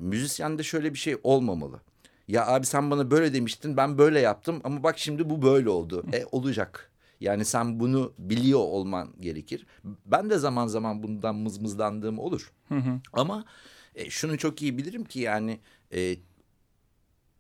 müzisyende 0.01 0.63
şöyle 0.63 0.95
bir 0.95 0.99
şey 0.99 1.17
olmamalı. 1.23 1.81
Ya 2.31 2.47
abi 2.47 2.67
sen 2.67 2.91
bana 2.91 3.11
böyle 3.11 3.35
demiştin 3.35 3.77
ben 3.77 3.99
böyle 3.99 4.21
yaptım 4.21 4.61
ama 4.65 4.83
bak 4.83 4.99
şimdi 4.99 5.31
bu 5.31 5.43
böyle 5.43 5.69
oldu. 5.69 6.05
E 6.13 6.25
olacak. 6.33 6.91
Yani 7.21 7.45
sen 7.45 7.81
bunu 7.81 8.13
biliyor 8.19 8.61
olman 8.61 9.15
gerekir. 9.21 9.67
Ben 9.85 10.31
de 10.31 10.39
zaman 10.39 10.67
zaman 10.67 11.03
bundan 11.03 11.35
mızmızlandığım 11.35 12.19
olur. 12.19 12.53
Hı 12.69 12.75
hı. 12.75 13.01
Ama 13.13 13.45
e, 13.95 14.11
şunu 14.11 14.39
çok 14.39 14.63
iyi 14.63 14.79
bilirim 14.79 15.05
ki 15.05 15.21
yani 15.21 15.61
e, 15.95 16.17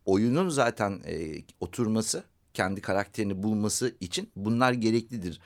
oyunun 0.04 0.49
zaten 0.49 1.00
e, 1.06 1.42
oturması, 1.61 2.25
kendi 2.54 2.80
karakterini 2.80 3.42
bulması 3.42 3.97
için 4.00 4.30
bunlar 4.37 4.73
gereklidir. 4.73 5.40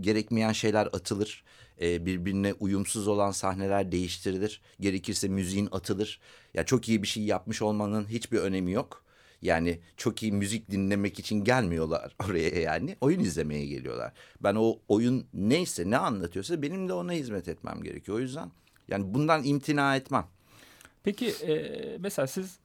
Gerekmeyen 0.00 0.52
şeyler 0.52 0.86
atılır. 0.86 1.44
E, 1.80 2.06
birbirine 2.06 2.52
uyumsuz 2.52 3.08
olan 3.08 3.30
sahneler 3.30 3.92
değiştirilir. 3.92 4.60
Gerekirse 4.80 5.28
müziğin 5.28 5.68
atılır. 5.72 6.20
Ya 6.54 6.64
çok 6.64 6.88
iyi 6.88 7.02
bir 7.02 7.08
şey 7.08 7.22
yapmış 7.22 7.62
olmanın 7.62 8.08
hiçbir 8.08 8.38
önemi 8.38 8.72
yok. 8.72 9.04
Yani 9.42 9.80
çok 9.96 10.22
iyi 10.22 10.32
müzik 10.32 10.70
dinlemek 10.70 11.18
için 11.18 11.44
gelmiyorlar 11.44 12.16
oraya 12.28 12.60
yani. 12.60 12.96
Oyun 13.00 13.20
izlemeye 13.20 13.66
geliyorlar. 13.66 14.12
Ben 14.40 14.54
o 14.54 14.78
oyun 14.88 15.26
neyse 15.34 15.90
ne 15.90 15.96
anlatıyorsa 15.96 16.62
benim 16.62 16.88
de 16.88 16.92
ona 16.92 17.12
hizmet 17.12 17.48
etmem 17.48 17.82
gerekiyor. 17.82 18.18
O 18.18 18.20
yüzden 18.20 18.50
yani 18.88 19.14
bundan 19.14 19.44
imtina 19.44 19.96
etmem. 19.96 20.26
Peki 21.04 21.28
e, 21.28 21.98
mesela 22.00 22.26
siz 22.26 22.58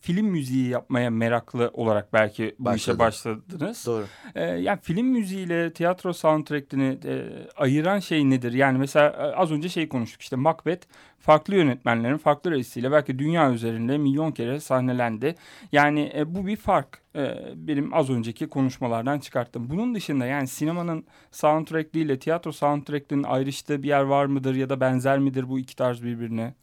film 0.00 0.26
müziği 0.26 0.68
yapmaya 0.68 1.10
meraklı 1.10 1.70
olarak 1.74 2.12
belki 2.12 2.54
bu 2.58 2.74
işe 2.74 2.98
başladınız. 2.98 3.86
Doğru. 3.86 4.04
E, 4.34 4.44
yani 4.44 4.78
film 4.82 5.06
müziğiyle 5.06 5.72
tiyatro 5.72 6.12
soundtrack'ini 6.12 6.98
e, 7.04 7.28
ayıran 7.56 7.98
şey 7.98 8.30
nedir? 8.30 8.52
Yani 8.52 8.78
mesela 8.78 9.08
e, 9.08 9.36
az 9.36 9.52
önce 9.52 9.68
şey 9.68 9.88
konuştuk 9.88 10.22
işte 10.22 10.36
Macbeth 10.36 10.86
farklı 11.18 11.54
yönetmenlerin 11.54 12.18
farklı 12.18 12.50
reisiyle 12.50 12.92
belki 12.92 13.18
dünya 13.18 13.52
üzerinde 13.52 13.98
milyon 13.98 14.32
kere 14.32 14.60
sahnelendi. 14.60 15.34
Yani 15.72 16.12
e, 16.16 16.34
bu 16.34 16.46
bir 16.46 16.56
fark. 16.56 17.02
E, 17.16 17.34
benim 17.54 17.94
az 17.94 18.10
önceki 18.10 18.48
konuşmalardan 18.48 19.18
çıkarttım. 19.18 19.70
Bunun 19.70 19.94
dışında 19.94 20.26
yani 20.26 20.48
sinemanın 20.48 21.04
soundtrack'iyle 21.30 22.18
tiyatro 22.18 22.52
soundtrack'inin 22.52 23.22
ayrıştığı 23.22 23.82
bir 23.82 23.88
yer 23.88 24.02
var 24.02 24.26
mıdır 24.26 24.54
ya 24.54 24.70
da 24.70 24.80
benzer 24.80 25.18
midir 25.18 25.48
bu 25.48 25.58
iki 25.58 25.76
tarz 25.76 26.02
birbirine? 26.02 26.54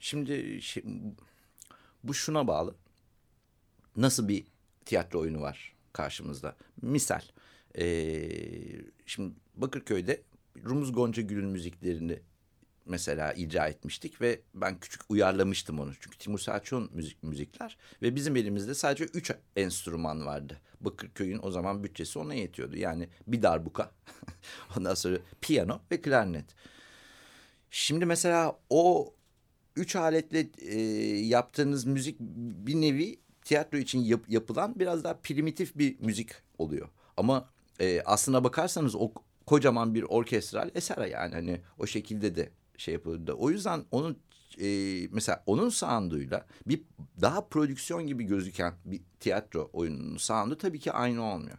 Şimdi 0.00 0.62
şey, 0.62 0.84
bu 2.04 2.14
şuna 2.14 2.46
bağlı. 2.46 2.74
Nasıl 3.96 4.28
bir 4.28 4.44
tiyatro 4.84 5.20
oyunu 5.20 5.40
var 5.40 5.74
karşımızda? 5.92 6.56
Misal, 6.82 7.22
ee, 7.78 8.28
şimdi 9.06 9.34
Bakırköy'de 9.54 10.22
Rumuz 10.64 10.92
Gonca 10.92 11.22
Gül'ün 11.22 11.48
müziklerini 11.48 12.20
mesela 12.86 13.32
icra 13.32 13.68
etmiştik 13.68 14.20
ve 14.20 14.40
ben 14.54 14.80
küçük 14.80 15.02
uyarlamıştım 15.08 15.80
onu. 15.80 15.92
Çünkü 16.00 16.18
Timur 16.18 16.38
Selçuk'un 16.38 16.90
müzik, 16.94 17.22
müzikler 17.22 17.78
ve 18.02 18.14
bizim 18.14 18.36
elimizde 18.36 18.74
sadece 18.74 19.04
üç 19.04 19.32
enstrüman 19.56 20.26
vardı. 20.26 20.60
Bakırköy'ün 20.80 21.40
o 21.42 21.50
zaman 21.50 21.84
bütçesi 21.84 22.18
ona 22.18 22.34
yetiyordu. 22.34 22.76
Yani 22.76 23.08
bir 23.26 23.42
darbuka, 23.42 23.90
ondan 24.76 24.94
sonra 24.94 25.18
piyano 25.40 25.80
ve 25.90 26.00
klarnet. 26.00 26.44
Şimdi 27.70 28.06
mesela 28.06 28.58
o 28.70 29.14
üç 29.76 29.96
aletle 29.96 30.50
e, 30.58 30.80
yaptığınız 31.18 31.84
müzik 31.84 32.20
bir 32.20 32.80
nevi 32.80 33.20
tiyatro 33.44 33.78
için 33.78 33.98
yap, 33.98 34.20
yapılan 34.28 34.74
biraz 34.78 35.04
daha 35.04 35.14
primitif 35.14 35.78
bir 35.78 36.00
müzik 36.00 36.30
oluyor. 36.58 36.88
Ama 37.16 37.48
e, 37.80 38.02
aslına 38.02 38.44
bakarsanız 38.44 38.94
o 38.94 39.12
kocaman 39.46 39.94
bir 39.94 40.02
orkestral 40.02 40.70
eser 40.74 41.06
yani 41.06 41.34
hani 41.34 41.60
o 41.78 41.86
şekilde 41.86 42.34
de 42.34 42.50
şey 42.76 42.94
yapıldı. 42.94 43.32
O 43.32 43.50
yüzden 43.50 43.84
onun 43.90 44.18
e, 44.60 44.66
mesela 45.10 45.42
onun 45.46 45.68
sounduyla 45.68 46.46
bir 46.66 46.82
daha 47.20 47.48
prodüksiyon 47.48 48.06
gibi 48.06 48.24
gözüken 48.24 48.74
bir 48.84 49.00
tiyatro 49.20 49.70
oyununun 49.72 50.16
soundu 50.16 50.58
tabii 50.58 50.78
ki 50.78 50.92
aynı 50.92 51.22
olmuyor. 51.24 51.58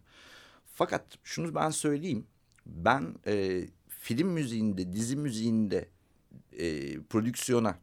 Fakat 0.65 1.05
şunu 1.23 1.55
ben 1.55 1.69
söyleyeyim. 1.69 2.27
Ben 2.65 3.15
e, 3.27 3.65
film 3.87 4.27
müziğinde, 4.27 4.93
dizi 4.93 5.15
müziğinde 5.15 5.89
e, 6.51 6.99
prodüksiyona 7.01 7.77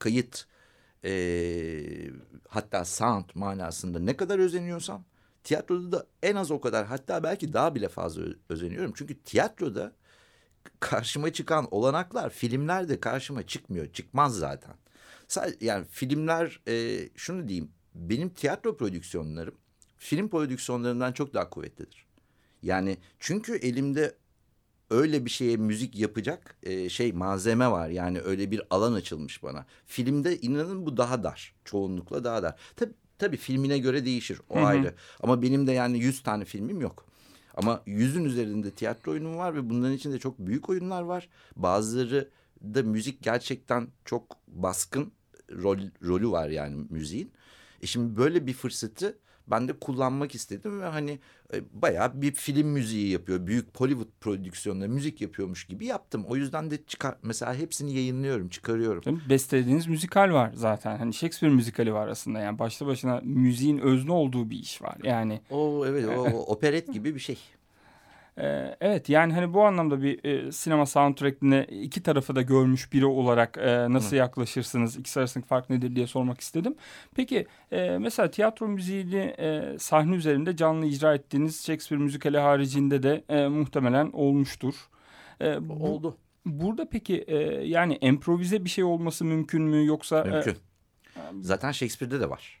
kayıt 0.00 0.46
e, 1.04 1.12
hatta 2.48 2.84
sound 2.84 3.24
manasında 3.34 3.98
ne 3.98 4.16
kadar 4.16 4.38
özeniyorsam 4.38 5.04
tiyatroda 5.44 5.92
da 5.92 6.06
en 6.22 6.36
az 6.36 6.50
o 6.50 6.60
kadar 6.60 6.86
hatta 6.86 7.22
belki 7.22 7.52
daha 7.52 7.74
bile 7.74 7.88
fazla 7.88 8.22
özeniyorum. 8.48 8.92
Çünkü 8.96 9.22
tiyatroda 9.22 9.92
karşıma 10.80 11.32
çıkan 11.32 11.68
olanaklar 11.70 12.30
filmlerde 12.30 13.00
karşıma 13.00 13.46
çıkmıyor. 13.46 13.92
Çıkmaz 13.92 14.36
zaten. 14.36 14.74
Yani 15.60 15.86
filmler 15.90 16.60
e, 16.68 17.08
şunu 17.16 17.48
diyeyim 17.48 17.70
benim 17.94 18.28
tiyatro 18.28 18.76
prodüksiyonlarım 18.76 19.54
film 19.98 20.28
prodüksiyonlarından 20.28 21.12
çok 21.12 21.34
daha 21.34 21.50
kuvvetlidir. 21.50 22.06
Yani 22.62 22.98
çünkü 23.18 23.56
elimde 23.56 24.14
öyle 24.90 25.24
bir 25.24 25.30
şeye 25.30 25.56
müzik 25.56 25.98
yapacak 25.98 26.56
e, 26.62 26.88
şey 26.88 27.12
malzeme 27.12 27.70
var. 27.70 27.88
Yani 27.88 28.20
öyle 28.20 28.50
bir 28.50 28.62
alan 28.70 28.92
açılmış 28.92 29.42
bana. 29.42 29.66
Filmde 29.86 30.40
inanın 30.40 30.86
bu 30.86 30.96
daha 30.96 31.24
dar. 31.24 31.54
Çoğunlukla 31.64 32.24
daha 32.24 32.42
dar. 32.42 32.58
Tabii, 32.76 32.94
tabii 33.18 33.36
filmine 33.36 33.78
göre 33.78 34.04
değişir. 34.04 34.40
O 34.48 34.56
Hı 34.56 34.60
hı. 34.60 34.64
ayrı. 34.64 34.94
Ama 35.22 35.42
benim 35.42 35.66
de 35.66 35.72
yani 35.72 35.98
yüz 35.98 36.22
tane 36.22 36.44
filmim 36.44 36.80
yok. 36.80 37.06
Ama 37.54 37.82
yüzün 37.86 38.24
üzerinde 38.24 38.70
tiyatro 38.70 39.12
oyunum 39.12 39.36
var 39.36 39.54
ve 39.54 39.70
bunların 39.70 39.96
içinde 39.96 40.18
çok 40.18 40.38
büyük 40.38 40.70
oyunlar 40.70 41.02
var. 41.02 41.28
Bazıları 41.56 42.28
da 42.62 42.82
müzik 42.82 43.22
gerçekten 43.22 43.88
çok 44.04 44.36
baskın 44.48 45.12
rol, 45.52 45.78
rolü 46.02 46.30
var 46.30 46.48
yani 46.48 46.86
müziğin. 46.90 47.32
E 47.82 47.86
şimdi 47.86 48.16
böyle 48.16 48.46
bir 48.46 48.52
fırsatı 48.52 49.18
ben 49.46 49.68
de 49.68 49.72
kullanmak 49.72 50.34
istedim 50.34 50.80
ve 50.80 50.84
hani 50.84 51.18
e, 51.54 51.60
bayağı 51.72 52.22
bir 52.22 52.32
film 52.34 52.68
müziği 52.68 53.08
yapıyor. 53.08 53.46
Büyük 53.46 53.80
Hollywood 53.80 54.08
prodüksiyonla 54.20 54.88
müzik 54.88 55.20
yapıyormuş 55.20 55.64
gibi 55.64 55.86
yaptım. 55.86 56.24
O 56.28 56.36
yüzden 56.36 56.70
de 56.70 56.84
çıkar 56.84 57.14
mesela 57.22 57.54
hepsini 57.54 57.94
yayınlıyorum, 57.94 58.48
çıkarıyorum. 58.48 59.22
Bestelediğiniz 59.30 59.86
müzikal 59.86 60.32
var 60.32 60.52
zaten. 60.54 60.98
Hani 60.98 61.14
Shakespeare 61.14 61.54
müzikali 61.54 61.94
var 61.94 62.08
aslında. 62.08 62.38
Yani 62.38 62.58
başlı 62.58 62.86
başına 62.86 63.20
müziğin 63.24 63.78
özne 63.78 64.12
olduğu 64.12 64.50
bir 64.50 64.58
iş 64.58 64.82
var. 64.82 64.96
Yani 65.02 65.40
O 65.50 65.84
evet 65.86 66.08
o 66.18 66.22
operet 66.46 66.92
gibi 66.92 67.14
bir 67.14 67.20
şey. 67.20 67.38
E, 68.40 68.76
evet 68.80 69.08
yani 69.08 69.32
hani 69.32 69.54
bu 69.54 69.64
anlamda 69.64 70.02
bir 70.02 70.24
e, 70.24 70.52
sinema 70.52 70.86
soundtrack'ine 70.86 71.64
iki 71.64 72.02
tarafı 72.02 72.36
da 72.36 72.42
görmüş 72.42 72.92
biri 72.92 73.06
olarak 73.06 73.58
e, 73.58 73.86
nasıl 73.92 74.16
yaklaşırsınız? 74.16 74.96
İkisi 74.96 75.20
arasındaki 75.20 75.48
fark 75.48 75.70
nedir 75.70 75.96
diye 75.96 76.06
sormak 76.06 76.40
istedim. 76.40 76.74
Peki 77.16 77.46
e, 77.72 77.98
mesela 77.98 78.30
tiyatro 78.30 78.68
müziğini 78.68 79.34
e, 79.38 79.76
sahne 79.78 80.14
üzerinde 80.14 80.56
canlı 80.56 80.86
icra 80.86 81.14
ettiğiniz 81.14 81.66
Shakespeare 81.66 82.02
müzikali 82.02 82.38
haricinde 82.38 83.02
de 83.02 83.24
e, 83.28 83.48
muhtemelen 83.48 84.10
olmuştur. 84.12 84.74
E, 85.40 85.68
bu- 85.68 85.72
Oldu. 85.86 86.16
Burada 86.46 86.88
peki 86.90 87.16
e, 87.26 87.36
yani 87.66 87.98
improvize 88.00 88.64
bir 88.64 88.70
şey 88.70 88.84
olması 88.84 89.24
mümkün 89.24 89.62
mü 89.62 89.86
yoksa? 89.86 90.20
e, 90.20 90.30
Mümkün. 90.30 90.56
Zaten 91.40 91.72
Shakespeare'de 91.72 92.20
de 92.20 92.30
var. 92.30 92.59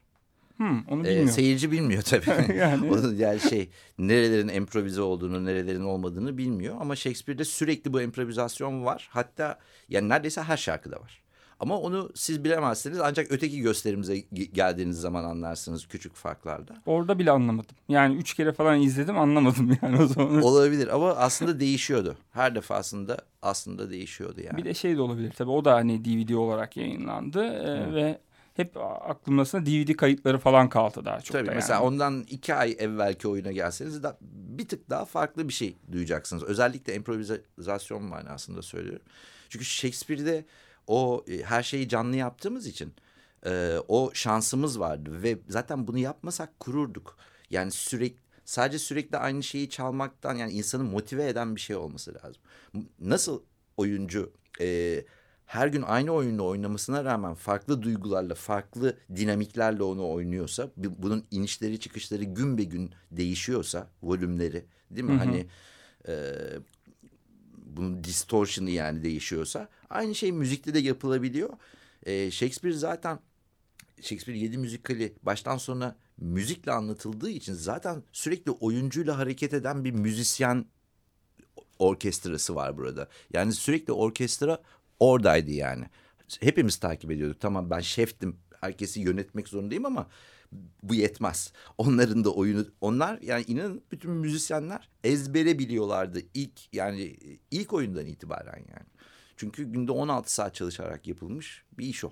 Hmm, 0.60 0.84
onu 0.88 1.00
Ee, 1.00 1.04
bilmiyorum. 1.04 1.28
seyirci 1.30 1.70
bilmiyor 1.72 2.02
tabii. 2.02 2.52
Yani. 2.56 2.90
O, 2.92 3.10
yani 3.18 3.40
şey 3.40 3.68
nerelerin 3.98 4.48
improvize 4.48 5.00
olduğunu, 5.02 5.44
nerelerin 5.44 5.84
olmadığını 5.84 6.38
bilmiyor. 6.38 6.76
Ama 6.80 6.96
Shakespeare'de 6.96 7.44
sürekli 7.44 7.92
bu 7.92 8.00
improvizasyon 8.02 8.84
var. 8.84 9.08
Hatta 9.12 9.58
yani 9.88 10.08
neredeyse 10.08 10.42
her 10.42 10.56
şarkıda 10.56 10.96
var. 11.00 11.20
Ama 11.60 11.78
onu 11.78 12.10
siz 12.14 12.44
bilemezsiniz 12.44 13.00
ancak 13.00 13.26
öteki 13.32 13.60
gösterimize 13.60 14.16
ge- 14.18 14.52
geldiğiniz 14.52 15.00
zaman 15.00 15.24
anlarsınız 15.24 15.86
küçük 15.88 16.14
farklarda. 16.14 16.74
Orada 16.86 17.18
bile 17.18 17.30
anlamadım. 17.30 17.76
Yani 17.88 18.16
üç 18.16 18.34
kere 18.34 18.52
falan 18.52 18.80
izledim 18.80 19.18
anlamadım 19.18 19.78
yani 19.82 20.02
o 20.02 20.06
zaman. 20.06 20.42
Olabilir 20.42 20.88
ama 20.94 21.08
aslında 21.10 21.60
değişiyordu. 21.60 22.16
Her 22.32 22.54
defasında 22.54 23.18
aslında 23.42 23.90
değişiyordu 23.90 24.40
yani. 24.44 24.56
Bir 24.56 24.64
de 24.64 24.74
şey 24.74 24.96
de 24.96 25.00
olabilir 25.00 25.32
tabii 25.36 25.50
o 25.50 25.64
da 25.64 25.74
hani 25.74 26.04
DVD 26.04 26.34
olarak 26.34 26.76
yayınlandı 26.76 27.44
e, 27.44 27.94
ve 27.94 28.18
hep 28.60 28.76
aklımdasında 29.00 29.66
DVD 29.66 29.96
kayıtları 29.96 30.38
falan 30.38 30.68
kaldı 30.68 31.04
daha 31.04 31.20
çok 31.20 31.36
Tabii 31.36 31.46
da 31.48 31.52
mesela 31.54 31.74
yani. 31.74 31.84
ondan 31.86 32.24
iki 32.30 32.54
ay 32.54 32.76
evvelki 32.78 33.28
oyuna 33.28 33.52
gelseniz 33.52 34.02
da 34.02 34.18
bir 34.22 34.68
tık 34.68 34.90
daha 34.90 35.04
farklı 35.04 35.48
bir 35.48 35.52
şey 35.52 35.76
duyacaksınız. 35.92 36.42
Özellikle 36.42 36.94
improvizasyon 36.94 38.02
manasında 38.02 38.62
söylüyorum. 38.62 39.06
Çünkü 39.48 39.64
Shakespeare'de 39.64 40.44
o 40.86 41.24
e, 41.28 41.42
her 41.42 41.62
şeyi 41.62 41.88
canlı 41.88 42.16
yaptığımız 42.16 42.66
için 42.66 42.94
e, 43.46 43.76
o 43.88 44.10
şansımız 44.14 44.80
vardı 44.80 45.22
ve 45.22 45.38
zaten 45.48 45.86
bunu 45.86 45.98
yapmasak 45.98 46.60
kururduk. 46.60 47.16
Yani 47.50 47.70
sürekli 47.70 48.20
sadece 48.44 48.78
sürekli 48.78 49.18
aynı 49.18 49.42
şeyi 49.42 49.70
çalmaktan 49.70 50.34
yani 50.34 50.52
insanı 50.52 50.84
motive 50.84 51.28
eden 51.28 51.56
bir 51.56 51.60
şey 51.60 51.76
olması 51.76 52.14
lazım. 52.14 52.42
Nasıl 53.00 53.42
oyuncu 53.76 54.32
e, 54.60 55.04
her 55.50 55.66
gün 55.68 55.82
aynı 55.82 56.10
oyunu 56.12 56.46
oynamasına 56.46 57.04
rağmen 57.04 57.34
farklı 57.34 57.82
duygularla, 57.82 58.34
farklı 58.34 58.96
dinamiklerle 59.16 59.82
onu 59.82 60.10
oynuyorsa, 60.10 60.70
bu- 60.76 61.02
bunun 61.02 61.24
inişleri 61.30 61.80
çıkışları 61.80 62.24
gün 62.24 62.58
be 62.58 62.64
gün 62.64 62.90
değişiyorsa, 63.10 63.90
volümleri, 64.02 64.64
değil 64.90 65.04
mi? 65.04 65.12
Hı 65.12 65.14
hı. 65.14 65.18
Hani 65.18 65.46
e, 66.08 66.14
bunun 67.76 68.04
distortion'ı 68.04 68.70
yani 68.70 69.02
değişiyorsa, 69.02 69.68
aynı 69.90 70.14
şey 70.14 70.32
müzikte 70.32 70.74
de 70.74 70.78
yapılabiliyor. 70.78 71.50
E, 72.06 72.30
Shakespeare 72.30 72.74
zaten 72.74 73.18
Shakespeare 74.00 74.38
yedi 74.38 74.58
müzikali 74.58 75.14
baştan 75.22 75.56
sona 75.56 75.96
müzikle 76.18 76.72
anlatıldığı 76.72 77.30
için 77.30 77.54
zaten 77.54 78.02
sürekli 78.12 78.50
oyuncuyla 78.50 79.18
hareket 79.18 79.54
eden 79.54 79.84
bir 79.84 79.92
müzisyen 79.92 80.64
orkestrası 81.78 82.54
var 82.54 82.76
burada. 82.76 83.08
Yani 83.32 83.52
sürekli 83.52 83.92
orkestra 83.92 84.62
oradaydı 85.00 85.50
yani. 85.50 85.84
Hepimiz 86.40 86.76
takip 86.76 87.10
ediyorduk. 87.10 87.40
Tamam 87.40 87.70
ben 87.70 87.80
şeftim. 87.80 88.36
Herkesi 88.60 89.00
yönetmek 89.00 89.48
zorundayım 89.48 89.86
ama 89.86 90.06
bu 90.82 90.94
yetmez. 90.94 91.52
Onların 91.78 92.24
da 92.24 92.30
oyunu 92.30 92.66
onlar 92.80 93.18
yani 93.22 93.44
inanın 93.46 93.82
bütün 93.92 94.10
müzisyenler 94.10 94.88
ezbere 95.04 95.58
biliyorlardı 95.58 96.20
ilk 96.34 96.74
yani 96.74 97.16
ilk 97.50 97.72
oyundan 97.72 98.06
itibaren 98.06 98.58
yani. 98.58 98.86
Çünkü 99.36 99.64
günde 99.64 99.92
16 99.92 100.34
saat 100.34 100.54
çalışarak 100.54 101.06
yapılmış 101.06 101.64
bir 101.78 101.86
iş 101.86 102.04
o. 102.04 102.10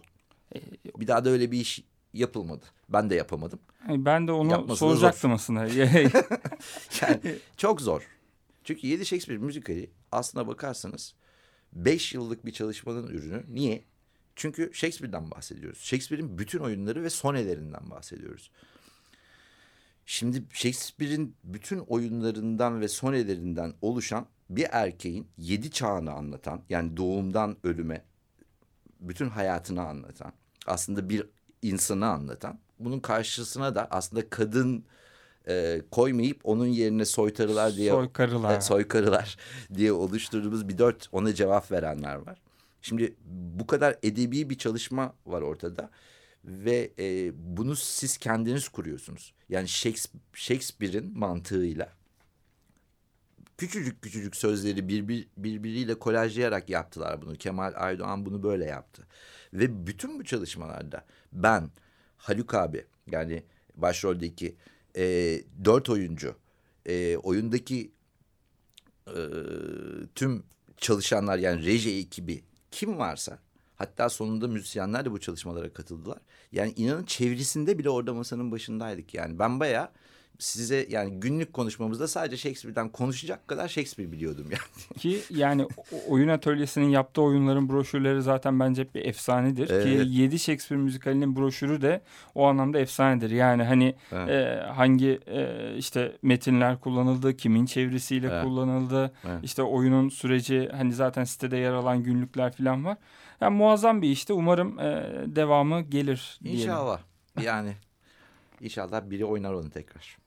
Bir 0.97 1.07
daha 1.07 1.25
da 1.25 1.31
öyle 1.31 1.51
bir 1.51 1.61
iş 1.61 1.85
yapılmadı. 2.13 2.65
Ben 2.89 3.11
de 3.11 3.15
yapamadım. 3.15 3.59
Ben 3.89 4.29
de 4.29 4.33
onu 4.33 4.51
Yapması 4.51 4.85
da 4.85 4.89
soracaktım 4.89 5.33
aslında. 5.33 5.67
Yani 7.03 7.21
çok 7.57 7.81
zor. 7.81 8.03
Çünkü 8.65 8.87
7 8.87 9.07
Shakespeare 9.07 9.39
müzikali 9.39 9.91
aslına 10.13 10.47
bakarsanız 10.47 11.15
5 11.73 12.15
yıllık 12.15 12.47
bir 12.47 12.53
çalışmanın 12.53 13.07
ürünü. 13.07 13.45
Niye? 13.49 13.85
Çünkü 14.37 14.71
Shakespeare'den 14.75 15.31
bahsediyoruz. 15.31 15.79
Shakespeare'in 15.79 16.39
bütün 16.39 16.59
oyunları 16.59 17.03
ve 17.03 17.11
sonelerinden 17.11 17.91
bahsediyoruz. 17.91 18.51
Şimdi 20.07 20.45
Shakespeare'in 20.53 21.37
bütün 21.45 21.79
oyunlarından 21.79 22.81
ve 22.81 22.89
sonelerinden 22.89 23.75
oluşan 23.83 24.27
bir 24.51 24.67
erkeğin 24.71 25.29
yedi 25.39 25.71
çağını 25.71 26.13
anlatan 26.13 26.63
yani 26.69 26.97
doğumdan 26.97 27.57
ölüme 27.65 28.05
bütün 29.01 29.29
hayatını 29.29 29.83
anlatan 29.83 30.33
aslında 30.67 31.09
bir 31.09 31.27
insanı 31.63 32.07
anlatan 32.07 32.59
bunun 32.79 33.01
karşısına 33.01 33.75
da 33.75 33.89
aslında 33.91 34.31
kadın 34.31 34.85
e, 35.49 35.83
koymayıp 35.91 36.41
onun 36.45 36.67
yerine 36.67 37.05
soytarılar 37.05 37.77
diye 37.77 37.91
Soykarılar. 37.93 38.57
e, 38.57 38.61
soykarılar 38.61 39.37
diye 39.75 39.93
oluşturduğumuz 39.93 40.69
bir 40.69 40.79
dört 40.79 41.09
ona 41.13 41.35
cevap 41.35 41.73
verenler 41.73 42.15
var. 42.17 42.39
Şimdi 42.83 43.15
bu 43.59 43.67
kadar 43.67 43.97
edebi 44.03 44.51
bir 44.51 44.59
çalışma 44.59 45.15
var 45.27 45.43
ortada 45.43 45.91
ve 46.45 46.93
e, 46.99 47.33
bunu 47.57 47.77
siz 47.77 48.19
kendiniz 48.19 48.69
kuruyorsunuz. 48.69 49.35
Yani 49.49 49.67
Shakesp- 49.67 50.19
Shakespeare'in 50.35 51.19
mantığıyla 51.19 51.93
küçücük 53.59 54.03
küçücük 54.03 54.37
sözleri 54.37 54.89
birbir, 54.89 55.29
birbiriyle 55.37 55.95
kolajlayarak 55.99 56.71
yaptılar 56.71 57.23
bunu. 57.23 57.35
Kemal 57.37 57.73
Aydoğan 57.77 58.27
bunu 58.27 58.43
böyle 58.43 58.65
yaptı. 58.65 59.07
Ve 59.53 59.87
bütün 59.87 60.19
bu 60.19 60.25
çalışmalarda 60.25 61.05
ben 61.33 61.71
Haluk 62.17 62.55
abi 62.55 62.87
yani 63.11 63.43
başroldeki 63.75 64.57
e, 64.99 65.05
dört 65.65 65.89
oyuncu 65.89 66.35
e, 66.87 67.17
oyundaki 67.17 67.91
e, 69.07 69.23
tüm 70.15 70.43
çalışanlar 70.77 71.39
yani 71.39 71.65
reji 71.65 71.97
ekibi 71.97 72.45
kim 72.71 72.99
varsa 72.99 73.39
hatta 73.77 74.09
sonunda 74.09 74.49
müzisyenler 74.49 75.05
de 75.05 75.13
bu 75.13 75.21
çalışmalara 75.21 75.73
katıldılar. 75.73 76.19
Yani 76.53 76.73
inanın 76.77 77.05
çevresinde 77.05 77.79
bile 77.79 77.91
orada 77.91 78.15
masanın 78.15 78.53
başındaydık 78.53 79.15
yani 79.15 79.39
ben 79.39 79.61
bayağı 79.61 79.91
size 80.39 80.87
yani 80.89 81.21
günlük 81.21 81.53
konuşmamızda 81.53 82.09
sadece 82.09 82.37
Shakespeare'den 82.37 82.89
konuşacak 82.89 83.49
kadar 83.49 83.69
Shakespeare 83.69 84.13
biliyordum 84.13 84.45
yani. 84.51 84.99
Ki 84.99 85.21
yani 85.31 85.67
oyun 86.09 86.29
atölyesinin 86.29 86.89
yaptığı 86.89 87.23
oyunların 87.23 87.69
broşürleri 87.69 88.23
zaten 88.23 88.61
bence 88.61 88.95
bir 88.95 89.05
efsanedir. 89.05 89.67
Ki 89.67 89.75
Evet. 89.75 90.07
7 90.09 90.39
Shakespeare 90.39 90.83
müzikalinin 90.83 91.37
broşürü 91.37 91.83
de 91.83 92.01
o 92.35 92.47
anlamda 92.47 92.79
efsanedir. 92.79 93.31
Yani 93.31 93.63
hani 93.63 93.95
Evet. 94.13 94.29
e, 94.31 94.63
hangi 94.67 95.21
e, 95.27 95.75
işte 95.77 96.17
metinler 96.23 96.81
kullanıldı, 96.81 97.37
kimin 97.37 97.67
çevresiyle 97.67 98.27
Evet. 98.33 98.45
kullanıldı. 98.45 99.13
Evet. 99.25 99.39
işte 99.43 99.63
oyunun 99.63 100.09
süreci 100.09 100.69
hani 100.73 100.93
zaten 100.93 101.25
sitede 101.25 101.57
yer 101.57 101.73
alan 101.73 102.03
günlükler 102.03 102.53
falan 102.53 102.85
var. 102.85 102.97
Yani 103.41 103.57
muazzam 103.57 104.03
bir 104.03 104.09
işte. 104.11 104.33
Umarım 104.33 104.79
e, 104.79 105.05
devamı 105.27 105.81
gelir 105.83 106.39
diyelim. 106.45 106.61
İnşallah 106.61 107.01
yani 107.43 107.73
inşallah 108.61 109.11
biri 109.11 109.25
oynar 109.25 109.53
onu 109.53 109.71
tekrar. 109.71 110.19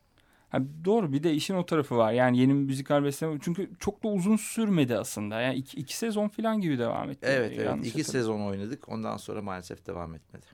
Ha, 0.51 0.59
doğru 0.85 1.13
bir 1.13 1.23
de 1.23 1.33
işin 1.33 1.55
o 1.55 1.65
tarafı 1.65 1.97
var. 1.97 2.11
Yani 2.11 2.37
yeni 2.37 2.49
bir 2.49 2.59
müzikal 2.59 3.03
besleme. 3.03 3.37
Çünkü 3.41 3.69
çok 3.79 4.03
da 4.03 4.07
uzun 4.07 4.35
sürmedi 4.35 4.97
aslında. 4.97 5.41
Yani 5.41 5.55
iki, 5.55 5.77
iki 5.77 5.97
sezon 5.97 6.27
falan 6.27 6.61
gibi 6.61 6.79
devam 6.79 7.09
etti. 7.09 7.27
Evet 7.29 7.53
evet 7.59 7.85
iki 7.85 8.03
sezon 8.03 8.41
oynadık 8.41 8.89
ondan 8.89 9.17
sonra 9.17 9.41
maalesef 9.41 9.85
devam 9.85 10.15
etmedi. 10.15 10.45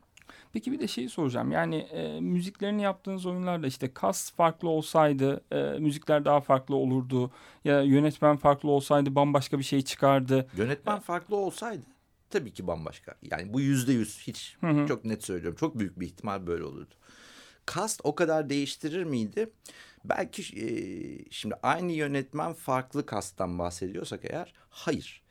Peki 0.53 0.71
bir 0.71 0.79
de 0.79 0.87
şeyi 0.87 1.09
soracağım. 1.09 1.51
Yani 1.51 1.75
e, 1.75 2.19
müziklerini 2.19 2.81
yaptığınız 2.81 3.25
oyunlarda 3.25 3.67
işte 3.67 3.93
kas 3.93 4.31
farklı 4.31 4.69
olsaydı 4.69 5.41
e, 5.51 5.79
müzikler 5.79 6.25
daha 6.25 6.41
farklı 6.41 6.75
olurdu. 6.75 7.31
Ya 7.63 7.81
yönetmen 7.81 8.37
farklı 8.37 8.69
olsaydı 8.69 9.15
bambaşka 9.15 9.59
bir 9.59 9.63
şey 9.63 9.81
çıkardı. 9.81 10.47
Yönetmen 10.57 10.99
farklı 10.99 11.35
olsaydı 11.35 11.83
tabii 12.29 12.51
ki 12.51 12.67
bambaşka. 12.67 13.15
Yani 13.31 13.53
bu 13.53 13.61
yüzde 13.61 13.93
yüz 13.93 14.19
hiç 14.19 14.57
Hı 14.61 14.67
hı. 14.67 14.87
çok 14.87 15.05
net 15.05 15.23
söylüyorum. 15.23 15.57
Çok 15.59 15.79
büyük 15.79 15.99
bir 15.99 16.05
ihtimal 16.05 16.47
böyle 16.47 16.63
olurdu. 16.63 16.95
Cast 17.75 18.01
o 18.03 18.15
kadar 18.15 18.49
değiştirir 18.49 19.03
miydi? 19.03 19.49
Belki 20.05 20.41
e, 20.41 20.67
şimdi 21.31 21.55
aynı 21.63 21.91
yönetmen 21.91 22.53
farklı 22.53 23.05
kasttan 23.05 23.59
bahsediyorsak 23.59 24.19
eğer 24.23 24.53
hayır. 24.69 25.21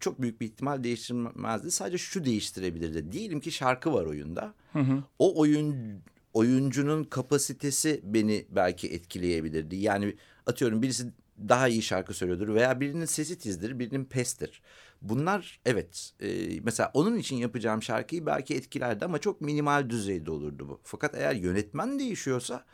Çok 0.00 0.22
büyük 0.22 0.40
bir 0.40 0.46
ihtimal 0.46 0.84
değiştirmezdi. 0.84 1.70
Sadece 1.70 1.98
şu 1.98 2.24
değiştirebilirdi. 2.24 3.12
Diyelim 3.12 3.40
ki 3.40 3.52
şarkı 3.52 3.92
var 3.92 4.04
oyunda. 4.04 4.54
Hı 4.72 4.78
hı. 4.78 5.02
O 5.18 5.40
oyun 5.40 6.00
oyuncunun 6.34 7.04
kapasitesi 7.04 8.00
beni 8.04 8.46
belki 8.50 8.88
etkileyebilirdi. 8.88 9.76
Yani 9.76 10.16
atıyorum 10.46 10.82
birisi 10.82 11.06
daha 11.48 11.68
iyi 11.68 11.82
şarkı 11.82 12.14
söylüyordur 12.14 12.54
veya 12.54 12.80
birinin 12.80 13.04
sesi 13.04 13.38
tizdir, 13.38 13.78
birinin 13.78 14.04
pestir. 14.04 14.62
Bunlar 15.02 15.60
evet 15.64 16.12
e, 16.20 16.60
mesela 16.60 16.90
onun 16.94 17.16
için 17.16 17.36
yapacağım 17.36 17.82
şarkıyı 17.82 18.26
belki 18.26 18.54
etkilerdi 18.54 19.04
ama 19.04 19.18
çok 19.18 19.40
minimal 19.40 19.90
düzeyde 19.90 20.30
olurdu 20.30 20.68
bu. 20.68 20.80
Fakat 20.82 21.14
eğer 21.14 21.34
yönetmen 21.34 21.98
değişiyorsa 21.98 22.64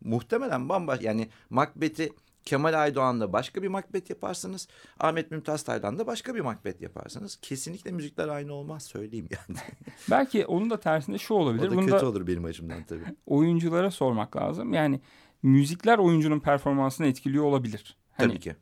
muhtemelen 0.00 0.68
bambaşka 0.68 1.04
yani 1.04 1.28
Macbeth'i 1.50 2.12
Kemal 2.46 2.82
Aydoğan'da 2.82 3.32
başka 3.32 3.62
bir 3.62 3.68
Macbeth 3.68 4.10
yaparsınız. 4.10 4.68
Ahmet 5.00 5.30
Mümtaz 5.30 5.62
Taylan'da 5.62 6.06
başka 6.06 6.34
bir 6.34 6.40
Macbeth 6.40 6.82
yaparsınız. 6.82 7.36
Kesinlikle 7.42 7.90
müzikler 7.90 8.28
aynı 8.28 8.52
olmaz 8.52 8.82
söyleyeyim 8.82 9.28
yani. 9.30 9.58
Belki 10.10 10.46
onun 10.46 10.70
da 10.70 10.80
tersinde 10.80 11.18
şu 11.18 11.34
olabilir. 11.34 11.68
o 11.68 11.70
da 11.70 11.76
Bunu 11.76 11.86
kötü 11.86 12.00
da 12.00 12.08
olur 12.08 12.26
benim 12.26 12.44
açımdan 12.44 12.84
tabii. 12.84 13.04
oyunculara 13.26 13.90
sormak 13.90 14.36
lazım. 14.36 14.72
Yani 14.72 15.00
müzikler 15.42 15.98
oyuncunun 15.98 16.40
performansını 16.40 17.06
etkiliyor 17.06 17.44
olabilir. 17.44 17.96
Hani, 18.12 18.28
Tabii 18.28 18.40
ki. 18.40 18.56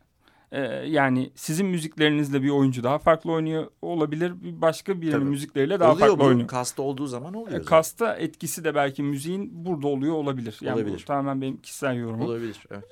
E, 0.55 0.61
yani 0.87 1.31
sizin 1.35 1.67
müziklerinizle 1.67 2.43
bir 2.43 2.51
oyuncu 2.51 2.83
daha 2.83 2.99
farklı 2.99 3.33
oynuyor 3.33 3.67
olabilir. 3.83 4.33
Başka 4.43 5.01
birinin 5.01 5.13
Tabii. 5.13 5.25
müzikleriyle 5.25 5.81
daha 5.81 5.93
oluyor 5.93 6.09
farklı 6.09 6.25
bu. 6.25 6.29
oynuyor. 6.29 6.49
Kasta 6.49 6.83
olduğu 6.83 7.07
zaman 7.07 7.35
oluyor. 7.35 7.49
E, 7.49 7.51
zaten. 7.51 7.65
Kasta 7.65 8.17
etkisi 8.17 8.65
de 8.65 8.75
belki 8.75 9.03
müziğin 9.03 9.51
burada 9.53 9.89
oluyor 9.89 10.15
olabilir. 10.15 10.59
Yani 10.61 10.77
Olabilir. 10.77 11.01
Bu 11.03 11.05
tamamen 11.05 11.41
benim 11.41 11.57
kişisel 11.57 11.97
yorumum. 11.97 12.27
Olabilir. 12.27 12.59
Evet. 12.71 12.85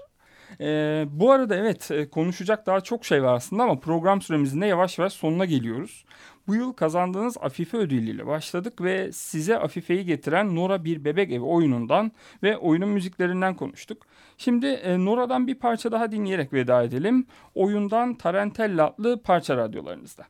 Ee, 0.61 1.07
bu 1.11 1.33
arada 1.33 1.57
evet 1.57 1.91
e, 1.91 2.09
konuşacak 2.09 2.67
daha 2.67 2.81
çok 2.81 3.05
şey 3.05 3.23
var 3.23 3.35
aslında 3.35 3.63
ama 3.63 3.81
program 3.81 4.23
süremizin 4.23 4.61
de 4.61 4.67
yavaş 4.67 4.99
yavaş 4.99 5.13
sonuna 5.13 5.45
geliyoruz. 5.45 6.05
Bu 6.47 6.55
yıl 6.55 6.73
kazandığınız 6.73 7.37
Afife 7.41 7.77
ödülüyle 7.77 8.27
başladık 8.27 8.81
ve 8.81 9.13
size 9.13 9.59
Afife'yi 9.59 10.05
getiren 10.05 10.57
Nora 10.57 10.85
Bir 10.85 11.05
Bebek 11.05 11.33
Evi 11.33 11.45
oyunundan 11.45 12.13
ve 12.43 12.57
oyunun 12.57 12.89
müziklerinden 12.89 13.55
konuştuk. 13.57 14.07
Şimdi 14.39 14.67
e, 14.67 15.05
Nora'dan 15.05 15.47
bir 15.47 15.55
parça 15.55 15.93
daha 15.93 16.13
dinleyerek 16.13 16.53
veda 16.53 16.83
edelim. 16.83 17.27
Oyundan 17.55 18.15
Tarantella 18.15 18.87
adlı 18.87 19.23
parça 19.23 19.57
radyolarınızda. 19.57 20.27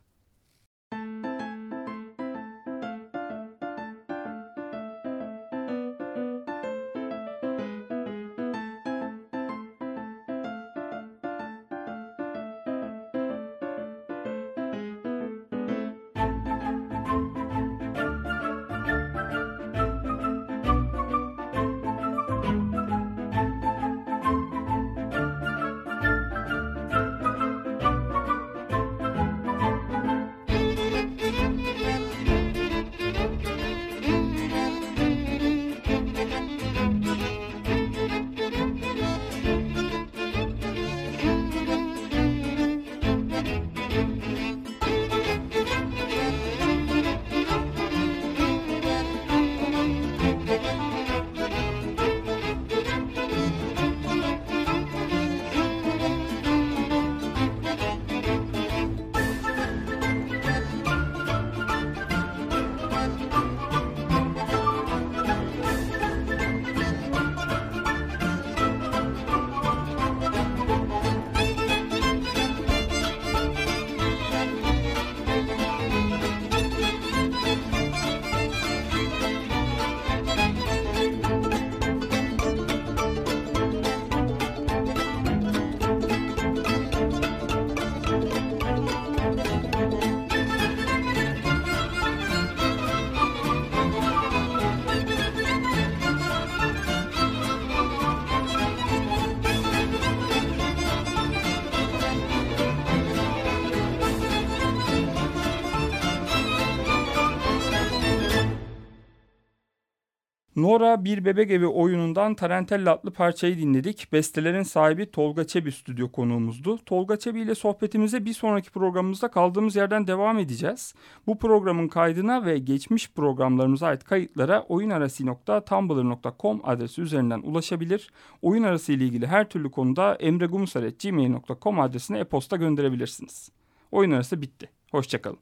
Nora 110.63 111.05
Bir 111.05 111.25
Bebek 111.25 111.51
Evi 111.51 111.67
oyunundan 111.67 112.35
Tarantella 112.35 112.93
adlı 112.93 113.11
parçayı 113.11 113.59
dinledik. 113.59 114.13
Bestelerin 114.13 114.63
sahibi 114.63 115.11
Tolga 115.11 115.47
Çebi 115.47 115.73
stüdyo 115.73 116.13
konuğumuzdu. 116.13 116.79
Tolga 116.87 117.19
Çebi 117.19 117.41
ile 117.41 117.55
sohbetimize 117.55 118.25
bir 118.25 118.33
sonraki 118.33 118.71
programımızda 118.71 119.29
kaldığımız 119.29 119.77
yerden 119.77 120.07
devam 120.07 120.39
edeceğiz. 120.39 120.95
Bu 121.27 121.39
programın 121.39 121.89
kaydına 121.89 122.45
ve 122.45 122.59
geçmiş 122.59 123.13
programlarımıza 123.13 123.87
ait 123.87 124.05
kayıtlara 124.05 124.63
oyunarası.tumblr.com 124.63 126.61
adresi 126.65 127.03
üzerinden 127.03 127.41
ulaşabilir. 127.41 128.11
Oyun 128.43 128.63
arası 128.63 128.93
ile 128.93 129.05
ilgili 129.05 129.27
her 129.27 129.49
türlü 129.49 129.71
konuda 129.71 130.15
emregumusar.gmail.com 130.15 131.81
adresine 131.81 132.19
e-posta 132.19 132.57
gönderebilirsiniz. 132.57 133.51
Oyun 133.93 134.11
arası 134.11 134.43
bitti. 134.43 134.71
Hoşçakalın. 134.91 135.39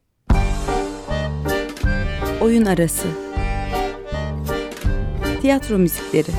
Oyun 2.41 2.65
arası. 2.65 3.30
Tiyatro 5.41 5.79
müzikleri. 5.79 6.31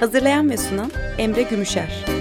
Hazırlayan 0.00 0.50
ve 0.50 0.56
sunan 0.56 0.90
Emre 1.18 1.42
Gümüşer. 1.42 2.13